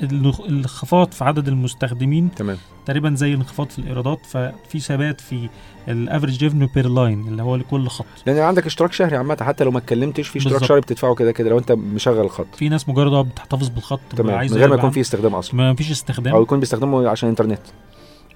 الانخفاض 0.00 1.12
في 1.12 1.24
عدد 1.24 1.48
المستخدمين 1.48 2.30
تمام. 2.36 2.56
تقريبا 2.86 3.14
زي 3.14 3.28
الانخفاض 3.34 3.68
في 3.70 3.78
الإيرادات 3.78 4.26
ففي 4.26 4.80
ثبات 4.80 5.20
في 5.20 5.48
ال 5.88 5.95
average 5.95 6.44
revenue 6.44 6.68
per 6.74 6.88
line 6.88 7.28
اللي 7.28 7.42
هو 7.42 7.56
لكل 7.56 7.88
خط. 7.88 8.04
لأن 8.26 8.38
عندك 8.38 8.66
اشتراك 8.66 8.92
شهري 8.92 9.16
عامة 9.16 9.36
حتى 9.40 9.64
لو 9.64 9.70
ما 9.70 9.78
اتكلمتش 9.78 10.28
في 10.28 10.38
اشتراك. 10.38 10.64
شهري 10.64 10.80
بتدفعه 10.80 11.14
كده 11.14 11.32
كده 11.32 11.50
لو 11.50 11.58
انت 11.58 11.72
مشغل 11.72 12.20
الخط 12.24 12.46
في 12.56 12.68
ناس 12.68 12.88
مجرد 12.88 13.12
آه 13.12 13.22
بتحتفظ 13.22 13.68
بالخط 13.68 14.00
تمام. 14.16 14.40
من 14.40 14.52
غير 14.56 14.68
ما 14.68 14.74
يكون 14.74 14.90
في 14.90 15.00
استخدام 15.00 15.34
أصلا. 15.34 15.54
ما 15.56 15.74
فيش 15.74 15.86
أو 15.86 15.92
استخدام 15.92 16.42
يكون 16.42 16.60
بيستخدمه 16.60 17.08
عشان 17.08 17.28
انترنت 17.28 17.60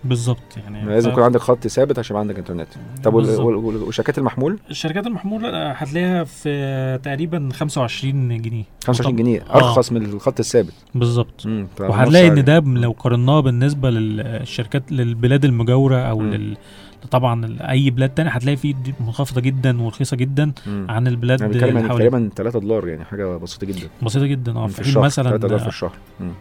بالظبط 0.05 0.57
يعني 0.57 0.87
لازم 0.87 1.11
يكون 1.11 1.23
عندك 1.23 1.41
خط 1.41 1.67
ثابت 1.67 1.99
عشان 1.99 2.15
يبقى 2.15 2.21
عندك 2.21 2.39
انترنت 2.39 2.69
طب 3.05 3.15
وشركات 3.15 4.19
المحمول 4.19 4.59
الشركات 4.71 5.07
المحموله 5.07 5.71
هتلاقيها 5.73 6.25
في 6.25 6.99
تقريبا 7.03 7.49
25 7.53 8.43
جنيه 8.43 8.65
25 8.87 9.17
جنيه 9.17 9.41
آه. 9.41 9.55
أرخص 9.57 9.93
من 9.93 10.05
الخط 10.05 10.41
الثابت 10.41 10.73
بالظبط 10.95 11.47
نص 12.29 12.39
إن. 12.39 12.45
ده 12.45 12.61
لو 12.61 12.95
قارناه 12.99 13.41
بالنسبة 13.41 13.91
للشركات 13.91 14.93
للبلاد 14.93 15.45
المجاورة 15.45 15.97
أو 15.97 16.19
مم. 16.19 16.35
لل 16.35 16.57
طبعا 17.11 17.57
أي 17.61 17.91
بلاد 17.91 18.09
تانية 18.11 18.31
هتلاقي 18.31 18.57
فيه 18.57 18.75
منخفضة 19.01 19.41
جدا 19.41 19.83
ورخيصة 19.83 20.17
جدا 20.17 20.53
مم. 20.67 20.87
عن 20.89 21.07
البلاد 21.07 21.41
يعني 21.41 21.53
اللي 21.53 21.65
عن 21.67 21.89
حوالينا 21.89 22.11
تقريبا 22.11 22.31
3 22.37 22.61
دولار 22.61 22.89
يعني 22.89 23.05
حاجة 23.05 23.37
بسيطة 23.37 23.67
جدا. 23.67 23.89
بسيطة 24.03 24.27
جدا 24.27 24.57
آه 24.57 24.67
في 24.67 24.77
حين 24.77 24.85
الشهر 24.87 25.03
مثلا 25.05 25.25
3 25.31 25.43
دولار 25.43 25.59
في 25.59 25.69
الشهر. 25.69 25.93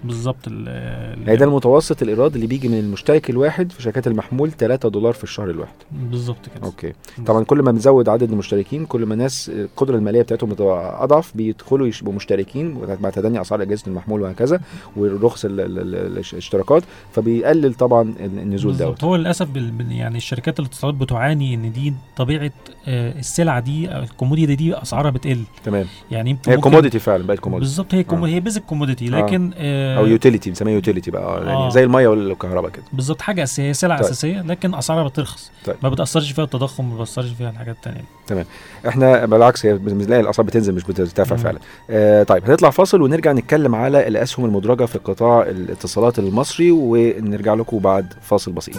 بالظبط 0.04 0.48
ال- 0.48 0.68
ال- 0.68 1.28
يعني 1.28 1.36
ده 1.40 1.46
المتوسط 1.46 2.02
الإيراد 2.02 2.36
اللي 2.36 2.48
بيجي 2.48 2.68
من 2.68 2.80
المشترك 2.80 3.30
الواحد 3.30 3.72
في 3.72 3.82
شركات 3.82 4.08
المحمول 4.08 4.52
3 4.52 4.90
دولار 4.90 5.14
في 5.14 5.24
الشهر 5.24 5.50
الواحد. 5.50 5.74
بالظبط 5.92 6.46
كده. 6.56 6.66
okay. 6.66 6.94
طبعا 7.26 7.44
كل 7.44 7.62
ما 7.62 7.72
بنزود 7.72 8.10
عدد 8.10 8.32
المشتركين 8.32 8.86
كل 8.86 9.06
ما 9.06 9.14
الناس 9.14 9.50
القدرة 9.54 9.96
المالية 9.96 10.22
بتاعتهم 10.22 10.50
بتبقى 10.50 11.04
أضعف 11.04 11.32
بيدخلوا 11.38 11.88
يبقوا 12.02 12.14
مشتركين 12.14 12.78
مع 13.02 13.10
تدني 13.10 13.42
أسعار 13.42 13.62
أجهزة 13.62 13.84
المحمول 13.88 14.22
وهكذا 14.22 14.62
ورخص 14.96 15.46
ال- 15.46 15.60
ال- 15.60 15.80
ال- 15.80 15.96
الاشتراكات 16.18 16.84
فبيقلل 17.12 17.74
طبعا 17.74 18.14
النزول 18.20 18.78
دوت. 18.78 19.04
هو 19.04 19.16
للأسف 19.16 19.48
يعني 19.90 20.18
الشركات 20.18 20.47
الاتصالات 20.60 20.96
بتعاني 20.96 21.54
إن 21.54 21.72
دي 21.72 21.94
طبيعة 22.16 22.52
آه، 22.88 23.20
السلعه 23.20 23.60
دي 23.60 23.88
أو 23.88 24.04
ال 24.04 24.09
commodity 24.09 24.56
دي 24.56 24.76
أسعارها 24.82 25.10
بتقل 25.12 25.44
تمام 25.64 25.86
يعني 26.12 26.38
هي 26.48 26.58
commodity 26.58 27.00
فعلا 27.00 27.24
بقت 27.28 27.40
commodity 27.40 27.68
بالظبط 27.70 27.94
هي. 27.94 28.06
آه. 28.12 28.28
هي 28.28 28.40
basic 28.40 28.64
commodity 28.64 29.08
لكن 29.08 29.52
آه 29.58 29.98
أو 29.98 30.06
utility 30.06 30.50
بنسميها 30.50 30.74
utility 30.74 31.12
بقى 31.12 31.24
آه، 31.24 31.44
يعني 31.46 31.66
آه. 31.66 31.70
زي 31.70 31.84
المية 31.84 32.08
والكهرباء 32.08 32.72
كده 32.72 32.84
بالظبط 32.94 33.22
حاجة 33.22 33.44
أساسية 33.44 33.72
سلعة 33.72 33.98
طيب. 33.98 34.06
أساسية 34.06 34.42
لكن 34.42 34.76
أسعارها 34.76 35.08
بترخص 35.08 35.52
طيب. 35.66 35.76
ما 35.84 35.90
بتأثرش 35.90 36.32
فيها 36.32 36.44
التضخم 36.44 36.90
ما 36.90 36.96
بتأثرش 36.96 37.30
فيها 37.30 37.50
الحاجات 37.50 37.76
التانية 37.76 38.46
إحنا 38.88 39.26
بالعكس 39.26 39.66
هي 39.66 39.74
بنلاقي 39.74 40.22
الأسعار 40.22 40.48
بتنزل 40.48 40.76
مش 40.76 40.84
بترتفع. 40.84 41.36
فعلا 41.36 41.60
آه 41.90 42.24
طيب 42.24 42.50
هنطلع 42.50 42.70
فاصل 42.70 43.02
ونرجع 43.02 43.32
نتكلم 43.32 43.76
على 43.76 44.08
الأسهم 44.08 44.46
المدرجة 44.46 44.86
في 44.86 44.98
قطاع 45.00 45.42
الاتصالات 45.42 46.20
المصري 46.20 46.72
ونرجع 46.72 47.54
لكم 47.54 47.80
بعد 47.80 48.14
فاصل 48.22 48.52
بسيط 48.52 48.78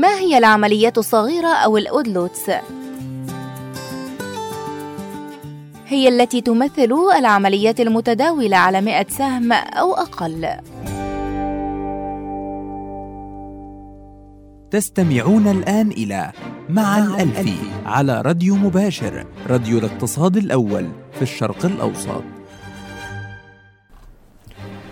ما 0.00 0.18
هي 0.18 0.38
العمليات 0.38 0.98
الصغيرة 0.98 1.48
أو 1.48 1.76
ال 1.76 1.84
odd 1.84 2.09
lots؟ 2.09 2.50
هي 5.86 6.08
التي 6.08 6.40
تمثل 6.40 6.92
العمليات 7.18 7.80
المتداولة 7.80 8.56
على 8.56 8.80
100 8.80 9.06
سهم 9.08 9.52
أو 9.52 9.94
أقل. 9.94 10.48
تستمعون 14.70 15.48
الآن 15.48 15.90
إلى 15.90 16.32
مع 16.68 16.98
الألفي 16.98 17.56
على 17.86 18.20
راديو 18.20 18.54
مباشر 18.54 19.26
راديو 19.48 19.78
الاقتصاد 19.78 20.36
الأول 20.36 20.88
في 21.12 21.22
الشرق 21.22 21.66
الأوسط. 21.66 22.39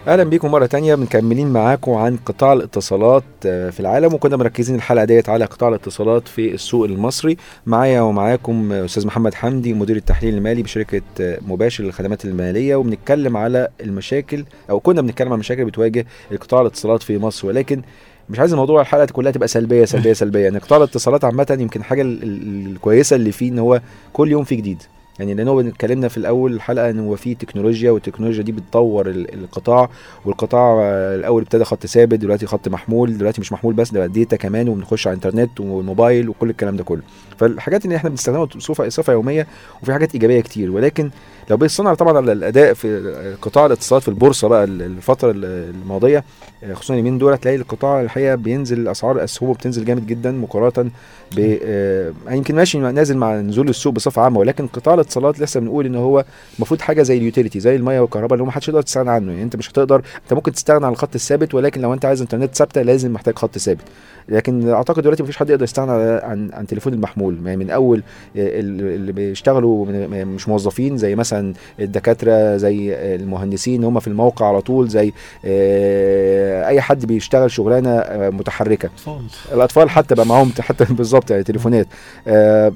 أهلا 0.09 0.25
بيكم 0.25 0.51
مرة 0.51 0.67
تانية. 0.67 0.95
مكملين 0.95 1.49
معاكم 1.53 1.93
عن 1.93 2.17
قطاع 2.17 2.53
الاتصالات 2.53 3.25
آه، 3.47 3.71
في 3.71 3.81
العالم 3.81 4.15
وكنا 4.15 4.37
مركزين 4.37 4.77
الحلقة 4.77 5.05
ديت 5.05 5.29
على 5.29 5.45
قطاع 5.45 5.69
الاتصالات 5.69 6.29
في 6.29 6.55
السوق 6.55 6.85
المصري. 6.85 7.37
معايا 7.67 8.01
ومعاكم 8.01 8.73
أستاذ 8.73 9.07
محمد 9.07 9.35
حمدي 9.35 9.75
مدير 9.75 9.97
التحليل 9.97 10.35
المالي 10.35 10.63
بشركة 10.63 11.03
آه، 11.21 11.39
مباشر 11.49 11.85
للخدمات 11.85 12.25
المالية. 12.25 12.77
وبنتكلم 12.77 13.37
على 13.37 13.69
المشاكل 13.81 14.45
أو 14.71 14.81
كنا 14.81 15.01
بنتكلم 15.03 15.33
عن 15.33 15.39
مشاكل 15.39 15.65
بتواجه 15.65 16.07
قطاع 16.41 16.61
الاتصالات 16.61 17.03
في 17.03 17.19
مصر. 17.19 17.47
ولكن 17.49 17.83
مش 18.31 18.39
عايز 18.39 18.53
الموضوع 18.53 18.81
الحلقة 18.81 19.07
كلها 19.13 19.33
تبقى 19.33 19.49
سلبية 19.49 19.85
سلبية 19.85 20.13
سلبية. 20.13 20.41
يعني 20.41 20.59
قطاع 20.59 20.79
الاتصالات 20.79 21.25
عامة 21.25 21.57
يمكن 21.61 21.83
حاجة 21.83 22.03
ال- 22.03 22.23
ال- 22.23 22.67
الكويسة 22.73 23.17
اللي 23.17 23.33
فيه 23.33 23.51
إن 23.51 23.59
هو 23.59 23.81
كل 24.13 24.31
يوم 24.31 24.45
فيه 24.45 24.57
جديد. 24.57 24.83
يعني 25.19 25.35
لأن 25.35 25.49
هو 25.49 25.61
اتكلمنا 25.61 26.09
في 26.09 26.17
الأول 26.17 26.53
الحلقة 26.53 26.91
إن 26.91 26.99
هو 27.01 27.17
في 27.17 27.35
تكنولوجيا 27.35 27.91
والتكنولوجيا 27.91 28.43
دي 28.43 28.53
بتطور 28.53 29.07
ال- 29.09 29.35
القطاع 29.35 29.91
والقطاع 30.25 30.81
الأول 31.15 31.43
ابتدى 31.43 31.65
خط 31.65 31.87
ثابت 31.87 32.19
دلوقتي 32.19 32.47
خط 32.47 32.69
محمول 32.69 33.19
دلوقتي 33.19 33.41
مش 33.41 33.53
محمول 33.53 33.75
بس 33.75 33.91
ده 33.93 34.07
ديتا 34.07 34.37
كمان 34.37 34.69
وبنخش 34.69 35.07
على 35.07 35.17
الإنترنت 35.17 35.61
والموبايل 35.61 36.29
وكل 36.29 36.51
الكلام 36.51 36.77
ده 36.77 36.85
كله. 36.85 37.03
فالحاجات 37.39 37.85
اللي 37.85 37.97
إحنا 37.97 38.11
بنستخدمها 38.11 38.45
بصفه 38.45 38.89
صفه 38.89 39.13
يومية 39.13 39.47
وفي 39.83 39.93
حاجات 39.93 40.15
إيجابية 40.15 40.41
كتير. 40.41 40.71
ولكن 40.71 41.11
لو 41.51 41.57
بصينا 41.57 41.95
طبعا 41.95 42.17
على 42.17 42.33
الأداء 42.33 42.75
في 42.75 43.37
قطاع 43.43 43.67
الاتصالات 43.67 44.03
في 44.03 44.09
البورصة 44.09 44.49
بقى 44.49 44.65
ال- 44.65 44.83
الفترة 44.83 45.31
ال- 45.31 45.45
الماضية 45.83 46.25
آه، 46.65 46.75
خصوصا 46.75 46.95
اليومين 46.95 47.19
دول 47.19 47.33
هتلاقي 47.33 47.57
القطاع 47.57 48.01
الحقيقة 48.01 48.35
بينزل 48.35 48.89
أسعار 48.89 49.25
اسهمه 49.25 49.55
بتنزل 49.55 49.85
جامد 49.85 50.07
جدا 50.07 50.31
مقارنة 50.33 50.91
ب 51.37 51.59
آه، 51.63 52.13
يمكن 52.31 52.55
ماشي 52.55 52.79
نازل 52.79 53.17
مع 53.17 53.37
نزول 53.41 53.69
السوق 53.69 53.93
بصفة 53.93 54.23
عامة 54.23 54.39
ولكن 54.39 54.67
قطاع 54.67 54.95
الاتصالات 55.09 55.41
لسه 55.41 55.61
بنقول 55.61 55.87
إن 55.87 55.95
هو 55.95 56.25
المفروض 56.57 56.81
حاجة 56.81 57.03
زي 57.03 57.19
اليوتيليتي 57.19 57.61
زي 57.61 57.77
المية 57.77 58.01
والكهرباء 58.01 58.33
اللي 58.33 58.43
هو 58.43 58.47
ما 58.47 58.53
حدش 58.53 58.69
يقدر 58.69 58.83
تستغنى 58.83 59.11
عنه. 59.11 59.31
يعني 59.33 59.43
انت 59.43 59.57
مش 59.57 59.71
هتقدر 59.71 59.97
انت 60.25 60.33
ممكن 60.33 60.53
تستغنى 60.53 60.87
عن 60.87 60.93
الخط 60.93 61.15
الثابت 61.15 61.55
ولكن 61.55 61.81
لو 61.81 61.93
انت 61.95 62.05
عايز 62.05 62.21
انترنت 62.21 62.55
ثابتة 62.55 62.83
لازم 62.83 63.13
محتاج 63.13 63.35
خط 63.39 63.59
ثابت. 63.59 63.81
لكن 64.29 64.69
أعتقد 64.69 65.03
دلوقتي 65.03 65.23
مفيش 65.23 65.37
حد 65.37 65.51
يقدر 65.51 65.65
يستغنى 65.65 65.93
عن 66.23 66.51
عن 66.53 66.67
تليفون 66.67 66.93
المحمول. 66.95 67.39
يعني 67.45 67.57
من 67.57 67.71
أول 67.71 67.99
آه، 67.99 68.61
ال- 68.61 68.95
اللي 68.95 69.13
بيشتغلوا 69.13 69.87
مش 70.25 70.49
موظفين 70.49 70.97
زي 70.97 71.15
مثلا 71.15 71.55
الدكاترة 71.81 72.57
زي 72.57 72.95
المهندسين 73.15 73.85
هم 73.85 74.01
في 74.01 74.09
الموقع 74.09 74.47
على 74.49 74.61
طول 74.61 74.89
زي 74.89 75.13
آه، 75.45 76.67
أي 76.67 76.81
حد 76.81 77.07
بيشتغل 77.07 77.51
شغلانة 77.51 77.91
آه، 77.99 78.31
متحركة. 78.31 78.87
اطفال 78.97 79.21
الأطفال 79.53 79.91
حتى 79.91 80.15
بقى 80.15 80.27
معاهم 80.27 80.53
حتى 80.61 80.85
بالظبط 80.95 81.31
يعني 81.31 81.43
تليفونات. 81.43 81.87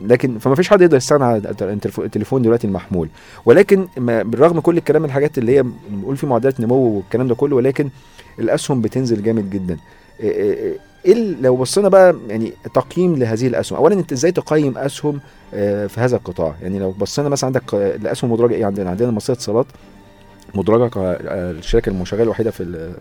لكن 0.07 0.39
فما 0.39 0.55
فيش 0.55 0.69
حد 0.69 0.81
يقدر 0.81 0.97
يستغنى 0.97 1.25
عن 1.25 1.37
التليفون 2.23 2.43
دلوقتي 2.43 2.67
المحمول. 2.67 3.09
ولكن 3.47 3.87
بالرغم 3.97 4.61
كل 4.61 4.77
الكلام 4.79 5.05
الحاجات 5.05 5.39
اللي 5.39 5.57
هي 5.59 5.65
بنقول 5.91 6.17
في 6.17 6.27
معدلات 6.27 6.61
نمو 6.61 6.75
والكلام 6.97 7.29
ده 7.29 7.35
كله 7.35 7.57
ولكن 7.57 7.89
الأسهم 8.39 8.81
بتنزل 8.83 9.23
جامد 9.23 9.51
جدا. 9.51 9.77
إيه- 9.77 10.23
إيه 10.23 10.77
إيه 11.05 11.13
ال- 11.13 11.43
لو 11.43 11.57
بصينا 11.57 11.89
بقى 11.89 12.17
يعني 12.29 12.53
تقييم 12.75 13.17
لهذه 13.17 13.47
الأسهم. 13.47 13.79
اولا 13.79 13.95
أنت 13.95 14.13
إزاي 14.13 14.33
تقيم 14.33 14.79
أسهم 14.79 15.21
آه، 15.55 15.87
في 15.87 16.01
هذا 16.01 16.17
القطاع؟ 16.17 16.55
يعني 16.63 16.79
لو 16.79 16.91
بصينا 16.91 17.29
مثلا 17.29 17.47
عندك 17.47 17.75
آه، 17.75 17.97
الأسهم 17.97 18.31
المدرجه 18.31 18.55
إيه؟ 18.55 18.67
عندنا 18.67 18.91
عندنا 18.91 19.11
مصرية 19.11 19.37
اتصالات 19.37 19.67
مدرجة 20.55 20.89
كالشركه 20.89 21.91
المشغلة 21.91 22.23
الوحيدة 22.23 22.51
في 22.51 22.63
ال- 22.63 22.93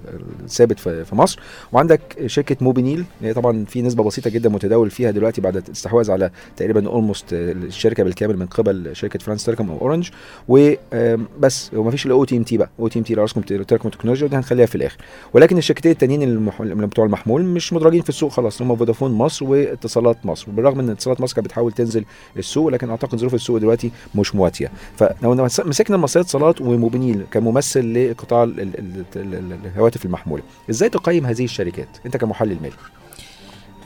الثابت 0.44 0.80
في 0.80 1.16
مصر. 1.16 1.40
وعندك 1.72 2.02
شركة 2.26 2.58
موبينيل 2.62 3.06
هي 3.22 3.34
طبعا 3.34 3.66
في 3.66 3.82
نسبة 3.82 4.04
بسيطة 4.04 4.30
جدا 4.30 4.50
متداول 4.50 4.90
فيها 4.90 5.12
دلوقتي 5.12 5.42
بعد 5.42 5.58
الاستحواذ 5.58 6.12
على 6.12 6.32
تقريبا 6.58 6.88
almost 6.88 7.26
الشركة 7.34 8.04
بالكامل 8.04 8.38
من 8.38 8.46
قبل 8.46 8.90
شركة 8.96 9.20
فرانس 9.20 9.46
تيليكوم 9.46 9.70
أو 9.72 9.78
أورنج. 9.82 10.10
وبس 10.48 11.72
وما 11.74 11.92
فيش 11.92 12.06
الا 12.06 12.14
أو 12.14 12.24
تي 12.24 12.38
ام 12.38 12.44
تي 12.44 12.58
بقى. 12.58 12.70
أو 12.80 12.88
تي 12.88 13.00
ام 13.00 13.04
تي 13.04 13.14
أوراسكم 13.13 13.41
تيليكوم 13.42 13.92
تكنولوجيا 13.92 14.26
ودي 14.26 14.36
هنخليها 14.36 14.66
في 14.66 14.76
الآخر. 14.76 14.98
ولكن 15.34 15.58
الشركتين 15.58 15.92
التانيين 15.92 16.24
اللي 16.24 16.88
بتوع 16.88 17.06
المحمول 17.06 17.44
مش 17.46 17.74
مدرجين 17.74 18.02
في 18.02 18.10
السوق 18.10 18.32
خلاص 18.32 18.62
هم 18.62 18.76
فودافون 18.76 19.12
مصر 19.12 19.46
واتصالات 19.46 20.26
مصر. 20.26 20.52
بالرغم 20.52 20.80
إن 20.80 20.90
اتصالات 20.90 21.22
مصر 21.22 21.36
كانت 21.36 21.48
بتحاول 21.48 21.72
تنزل 21.72 22.06
السوق 22.38 22.68
لكن 22.68 22.90
أعتقد 22.90 23.18
ظروف 23.20 23.34
السوق 23.34 23.58
دلوقتي 23.58 23.92
مش 24.16 24.36
مواتية. 24.36 24.72
فلو 24.98 25.36
مس- 25.36 25.60
مسكنا 25.60 25.98
مصرية 25.98 26.24
اتصالات 26.24 26.62
وموبينيل 26.62 27.24
كممثل 27.45 28.10
لقطاع 28.12 28.43
ال- 28.43 28.60
ال- 28.60 28.80
ال- 28.80 29.06
ال- 29.15 29.36
ال- 29.36 29.58
الهواتف 29.65 30.06
المحمولة. 30.06 30.43
إزاي 30.69 30.89
تقيم 30.89 31.25
هذه 31.25 31.43
الشركات؟ 31.43 31.88
أنت 32.06 32.17
كمحلل 32.17 32.58
مالي 32.62 32.73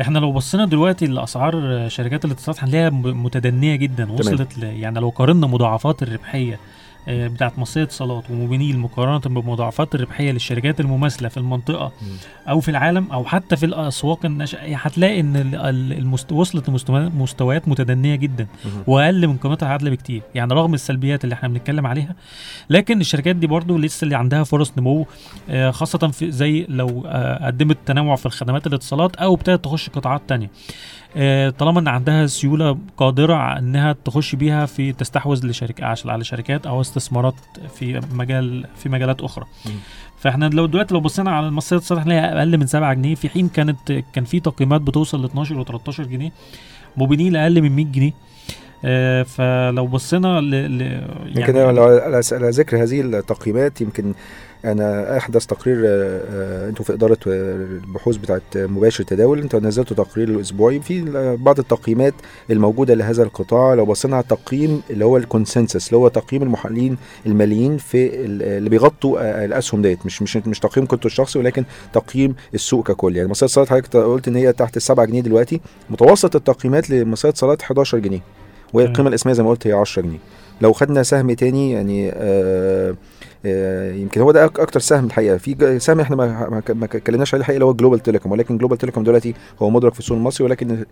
إحنا 0.02 0.20
لو 0.20 0.32
بصينا 0.32 0.66
دلوقتي 0.66 1.06
لأسعار 1.06 1.86
شركات 1.90 2.26
الاتصالات 2.26 2.64
هنلاقيها 2.64 2.90
متدنية 2.90 3.76
جدا 3.76 4.12
وصلت 4.12 4.58
ل... 4.58 4.64
يعني 4.64 5.00
لو 5.00 5.10
قارنا 5.10 5.48
مضاعفات 5.48 6.04
الربحية 6.04 6.60
آه، 7.08 7.28
بتاعت 7.28 7.60
مصرية 7.60 7.84
اتصالات 7.84 8.24
وموبينيل 8.32 8.80
مقارنة 8.80 9.18
بمضاعفات 9.42 9.96
الربحية 9.96 10.32
للشركات 10.32 10.80
المماثلة 10.80 11.30
في 11.30 11.38
المنطقة 11.38 11.92
أو 12.50 12.60
في 12.60 12.70
العالم 12.72 13.12
أو 13.12 13.26
حتى 13.26 13.56
في 13.56 13.66
الأسواق 13.66 14.26
الناشئة 14.26 14.76
هتلاقي 14.78 15.20
إن 15.20 15.36
ال- 15.36 15.56
ال- 15.56 15.94
المست... 15.98 16.32
وصلت 16.32 16.70
لمستوى- 16.70 16.92
مستويات 17.16 17.68
متدنية 17.68 18.16
جدا 18.16 18.48
وأقل 18.88 19.28
من 19.28 19.38
قيمتها 19.38 19.66
العادلة 19.66 19.90
بكتير 19.90 20.22
يعني 20.36 20.54
رغم 20.54 20.74
السلبيات 20.74 21.24
اللي 21.24 21.34
إحنا 21.36 21.50
بنتكلم 21.50 21.88
عليها 21.88 22.16
لكن 22.70 23.02
الشركات 23.02 23.36
دي 23.36 23.48
برضو 23.48 23.78
لسه 23.78 24.06
اللي 24.06 24.16
عندها 24.16 24.44
فرص 24.44 24.74
نمو 24.78 25.06
آه، 25.50 25.72
خاصة 25.72 25.98
في 26.08 26.32
زي 26.32 26.66
لو 26.70 27.04
آه، 27.08 27.46
قدمت 27.46 27.78
تنوع 27.86 28.16
في 28.16 28.26
الخدمات 28.26 28.68
الاتصالات 28.68 29.16
أو 29.16 29.34
ابتدت 29.34 29.64
تخش 29.66 29.90
قطاعات 29.90 30.22
تانية. 30.28 30.50
طالما 31.50 31.80
إن 31.80 31.88
عندها 31.88 32.28
سيولة 32.28 32.78
قادرة 32.98 33.58
إنها 33.60 33.96
تخش 34.06 34.36
بيها 34.36 34.66
في 34.66 34.94
تستحوذ 34.94 35.46
لشركة 35.48 35.86
عش- 35.86 36.08
على 36.08 36.24
شركات 36.24 36.68
أو 36.68 36.82
استثمارات 36.82 37.34
في 37.76 38.02
مجال 38.14 38.66
في 38.76 38.90
مجالات 38.90 39.22
أخرى. 39.22 39.46
فإحنا 40.18 40.46
لو 40.46 40.66
دلوقتي 40.66 40.94
لو 40.94 41.00
بصينا 41.00 41.32
على 41.32 41.48
المصرية 41.48 41.78
الاتصالات 41.80 42.04
هنلاقيها 42.04 42.38
أقل 42.38 42.58
من 42.58 42.68
7 42.68 42.94
جنيه 42.94 43.16
في 43.16 43.30
حين 43.30 43.48
كانت 43.50 43.92
كان 44.14 44.24
في 44.24 44.40
تقييمات 44.40 44.82
بتوصل 44.82 45.22
ل 45.22 45.26
12 45.26 45.60
و 45.60 45.64
13 45.64 46.04
جنيه 46.04 46.32
موبينيل 46.98 47.38
أقل 47.38 47.62
من 47.62 47.72
100 47.76 47.86
جنيه. 47.86 48.12
آه، 48.86 49.24
فلو 49.24 49.88
بصينا 49.88 50.42
ل, 50.42 50.52
ل 50.78 50.82
يمكن 51.40 51.54
لو 51.54 51.68
على 51.84 52.22
على 52.32 52.50
ذكر 52.50 52.84
هذه 52.84 53.02
التقييمات 53.02 53.82
يمكن 53.82 54.14
أنا 54.72 55.18
أحدث 55.18 55.46
تقرير 55.46 55.78
آه، 55.86 56.22
آه، 56.32 56.70
أنتوا 56.70 56.86
في 56.86 56.94
إدارة 56.94 57.18
آه، 57.28 57.56
البحوث 57.56 58.18
بتاعت 58.18 58.42
مباشر 58.56 59.02
التداول. 59.02 59.40
أنتوا 59.42 59.60
نزلتوا 59.60 59.98
تقرير 59.98 60.30
الأسبوعي 60.30 60.80
في 60.80 61.02
بعض 61.42 61.60
التقييمات 61.60 62.14
الموجودة 62.52 62.94
لهذا 62.94 63.24
القطاع. 63.24 63.74
لو 63.74 63.86
بصينا 63.86 64.16
على 64.16 64.24
التقييم 64.24 64.82
اللي 64.90 65.06
هو 65.06 65.18
ال 65.18 65.25
consensus 65.25 65.88
اللي 65.88 65.98
هو 65.98 66.08
تقييم 66.08 66.44
المحللين 66.44 66.98
الماليين 67.26 67.78
في 67.78 68.06
ال- 68.26 68.44
اللي 68.44 68.70
بيغطوا 68.70 69.46
الأسهم 69.46 69.82
ديت. 69.82 70.06
مش 70.06 70.22
مش 70.22 70.38
مش 70.38 70.60
تقييمكم 70.60 70.88
انتوا 70.88 71.10
الشخصي 71.10 71.40
ولكن 71.40 71.64
تقييم 71.94 72.36
السوق 72.54 72.88
ككل. 72.88 73.16
يعني 73.18 73.30
مصرية 73.30 73.48
اتصالات 73.48 73.70
حضرتك 73.70 73.96
قلت 73.98 74.28
إن 74.28 74.36
هي 74.36 74.54
تحت 74.54 74.78
السبعة 74.78 75.06
جنيه 75.06 75.22
دلوقتي. 75.22 75.62
متوسط 75.90 76.36
التقييمات 76.36 76.90
لمصرية 76.90 77.32
اتصالات 77.32 77.62
11 77.62 77.98
جنيه 78.00 78.20
والقيمة 78.74 79.10
الإسمية 79.10 79.34
زي 79.34 79.44
ما 79.44 79.50
قلت 79.50 79.68
هي 79.68 79.74
10 79.74 80.02
جنيه. 80.02 80.18
لو 80.62 80.74
خدنا 80.74 81.04
سهم 81.04 81.32
تاني 81.32 81.72
يعني 81.72 82.12
آه 82.14 82.96
يمكن 84.02 84.22
هو 84.22 84.32
ده 84.32 84.46
أكتر 84.46 84.80
سهم 84.80 85.06
الحقيقة. 85.06 85.38
في 85.38 85.80
سهم 85.80 86.00
إحنا 86.00 86.16
ما 86.16 86.86
اتكلمناش 86.86 87.34
عليه 87.34 87.42
الحقيقة 87.42 87.56
اللي 87.56 87.66
هو 87.66 87.74
جلوبال 87.74 88.00
تيليكوم 88.00 88.32
ولكن 88.32 88.58
جلوبال 88.58 88.78
تيليكوم 88.78 89.04
دلوقتي 89.04 89.34
هو 89.62 89.70
مدرج 89.70 89.94
في 89.94 90.00
السوق 90.00 90.18
المصري 90.18 90.46
ولكن 90.46 90.86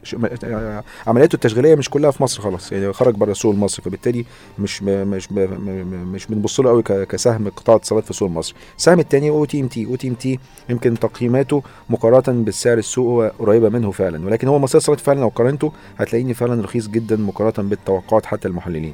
آه، 0.46 0.84
عملياته 1.08 1.36
التشغيلية 1.36 1.76
مش 1.76 1.90
كلها 1.90 2.12
في 2.12 2.24
مصر 2.24 2.42
خلاص. 2.42 2.72
يعني 2.72 2.94
خرج 2.94 3.16
بره 3.16 3.32
السوق 3.32 3.54
المصري 3.54 3.84
فبالتالي 3.86 4.26
مش 4.60 4.84
مش 4.84 5.32
مش 5.32 6.28
بنبص 6.30 6.60
له 6.60 6.70
قوي 6.70 6.84
كسهم 6.84 7.50
قطاع 7.50 7.76
اتصالات 7.76 8.04
في 8.04 8.10
السوق 8.12 8.28
المصري 8.30 8.56
السهم 8.78 9.00
الثاني 9.00 9.30
أو 9.30 9.46
تي 9.46 9.60
ام 9.62 9.68
تي 9.68 9.86
أو 9.86 9.96
تي 9.96 10.08
ام 10.08 10.14
تي 10.14 10.40
يمكن 10.70 11.00
تقييماته 11.00 11.64
مقارنة 11.90 12.44
بالسعر 12.44 12.78
السوق 12.78 13.28
قريبة 13.28 13.70
منه 13.70 13.92
فعلا. 13.92 14.26
ولكن 14.26 14.48
هو 14.48 14.66
اتصالات 14.66 15.00
فعلا 15.00 15.20
لو 15.20 15.28
قارنته 15.28 15.72
هتلاقيني 15.98 16.34
فعلا 16.34 16.64
رخيص 16.64 16.88
جدا 16.88 17.16
مقارنة 17.16 17.70
بالتوقعات 17.70 18.26
حتى 18.26 18.48
المحللين. 18.48 18.94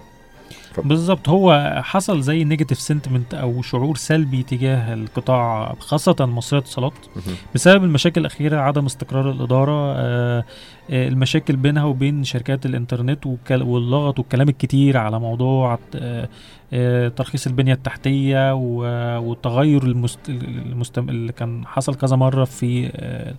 بالظبط. 0.85 1.29
هو 1.29 1.73
حصل 1.83 2.21
زي 2.21 2.43
negative 2.43 2.79
sentiment 2.79 3.33
أو 3.33 3.61
شعور 3.61 3.95
سلبي 3.95 4.43
تجاه 4.43 4.93
القطاع 4.93 5.75
خاصة 5.79 6.15
مصرية 6.19 6.59
اتصالات 6.59 6.93
بسبب 7.55 7.83
المشاكل 7.83 8.21
الأخيرة 8.21 8.57
عدم 8.57 8.85
استقرار 8.85 9.31
الإدارة 9.31 9.71
آه، 9.71 9.99
آه، 9.99 10.43
المشاكل 10.89 11.55
بينها 11.55 11.83
وبين 11.83 12.23
شركات 12.23 12.65
الإنترنت 12.65 13.25
والكل- 13.25 13.61
واللغط 13.61 14.19
والكلام 14.19 14.49
الكتير 14.49 14.97
على 14.97 15.19
موضوع 15.19 15.79
آه، 15.95 16.29
آه، 16.73 17.07
ترخيص 17.07 17.47
البنية 17.47 17.73
التحتية 17.73 18.53
و- 18.55 19.19
والتغير 19.29 19.83
المست... 19.83 20.19
المستم... 20.29 21.09
اللي 21.09 21.31
كان 21.31 21.65
حصل 21.65 21.95
كذا 21.95 22.15
مرة 22.15 22.43
في 22.45 22.91
آه، 22.95 23.33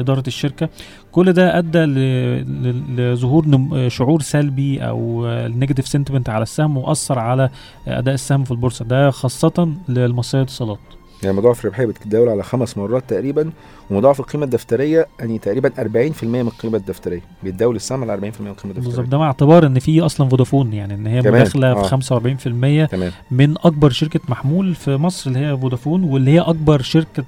إدارة 0.00 0.22
الشركة 0.26 0.68
كل 1.12 1.32
ده. 1.32 1.60
ل... 1.60 3.12
لظهور 3.12 3.88
شعور 3.88 4.20
سلبي 4.22 4.80
أو 4.80 5.26
ال 5.26 5.33
negative 5.33 5.88
sentiment 5.88 6.28
على 6.28 6.42
السهم 6.42 6.76
وأثر 6.76 7.18
على 7.18 7.50
أداء 7.86 8.14
السهم 8.14 8.44
في 8.44 8.50
البورصة 8.50 8.84
ده 8.84 9.10
خاصة 9.10 9.72
للمصرية 9.88 10.42
اتصالات 10.42 10.78
يعني 11.24 11.36
مضاعف 11.36 11.60
الربحيه 11.60 11.86
بتتداول 11.86 12.28
على 12.28 12.42
خمس 12.42 12.78
مرات 12.78 13.02
تقريبا 13.08 13.50
ومضاعف 13.90 14.20
القيمة 14.20 14.44
الدفترية 14.44 15.06
يعني 15.20 15.38
تقريبا 15.38 15.68
40% 15.68 16.24
من 16.24 16.40
القيمة 16.40 16.76
الدفترية 16.76 17.20
بيتداول 17.42 17.76
السهم 17.76 18.10
على 18.10 18.12
40% 18.20 18.24
من 18.24 18.26
القيمة 18.30 18.50
الدفترية 18.50 18.84
بالظبط 18.84 19.08
ده 19.08 19.18
مع 19.18 19.26
اعتبار 19.26 19.66
إن 19.66 19.78
في 19.78 20.00
أصلا 20.00 20.28
فودافون 20.28 20.72
يعني 20.72 20.94
إن 20.94 21.06
هي 21.06 21.18
مداخلة 21.20 21.72
آه. 21.72 21.82
في 21.82 22.86
45% 22.86 22.90
تمام 22.90 23.12
من 23.30 23.54
أكبر 23.58 23.90
شركة 23.90 24.20
محمول 24.28 24.74
في 24.74 24.96
مصر 24.96 25.30
اللي 25.30 25.38
هي 25.46 25.56
فودافون 25.58 26.04
واللي 26.04 26.30
هي 26.30 26.40
أكبر 26.40 26.82
شركة 26.82 27.24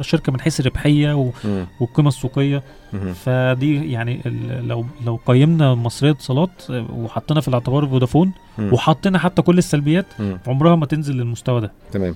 شركة 0.00 0.32
من 0.32 0.40
حيث 0.40 0.60
الربحية 0.60 1.14
و- 1.16 1.30
مم. 1.44 1.66
والقيمة 1.80 2.08
السوقية 2.08 2.62
مهم. 2.92 3.12
فدي 3.12 3.92
يعني 3.92 4.20
لو 4.66 4.84
لو 5.06 5.18
قيمنا 5.26 5.74
مصرية 5.74 6.10
اتصالات 6.10 6.50
وحطينا 6.70 7.40
في 7.40 7.48
الاعتبار 7.48 7.86
فودافون 7.86 8.32
مم. 8.58 8.72
وحطينا 8.72 9.18
حتى 9.18 9.42
كل 9.42 9.58
السلبيات 9.58 10.06
مم. 10.18 10.38
عمرها 10.46 10.76
ما 10.76 10.86
تنزل 10.86 11.14
للمستوى 11.16 11.60
ده 11.60 11.72
تمام 11.92 12.14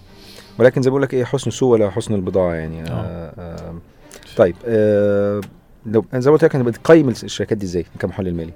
ولكن 0.58 0.82
زي 0.82 0.90
ما 0.90 0.92
بقول 0.92 1.02
لك 1.02 1.14
إيه 1.14 1.24
حسن 1.24 1.48
السوق 1.48 1.72
ولا 1.72 1.90
حسن 1.90 2.14
البضاعة 2.14 2.54
يعني. 2.54 2.82
آه. 2.82 3.32
آه 3.38 3.74
طيب 4.36 4.56
آه 4.66 5.40
لو 5.86 6.04
زي 6.14 6.30
ما 6.30 6.36
قلت 6.36 6.44
لك 6.44 6.56
بتقيم 6.56 7.08
الشركات 7.08 7.58
دي 7.58 7.66
إزاي 7.66 7.86
كمحلل 7.98 8.34
مالي؟ 8.34 8.52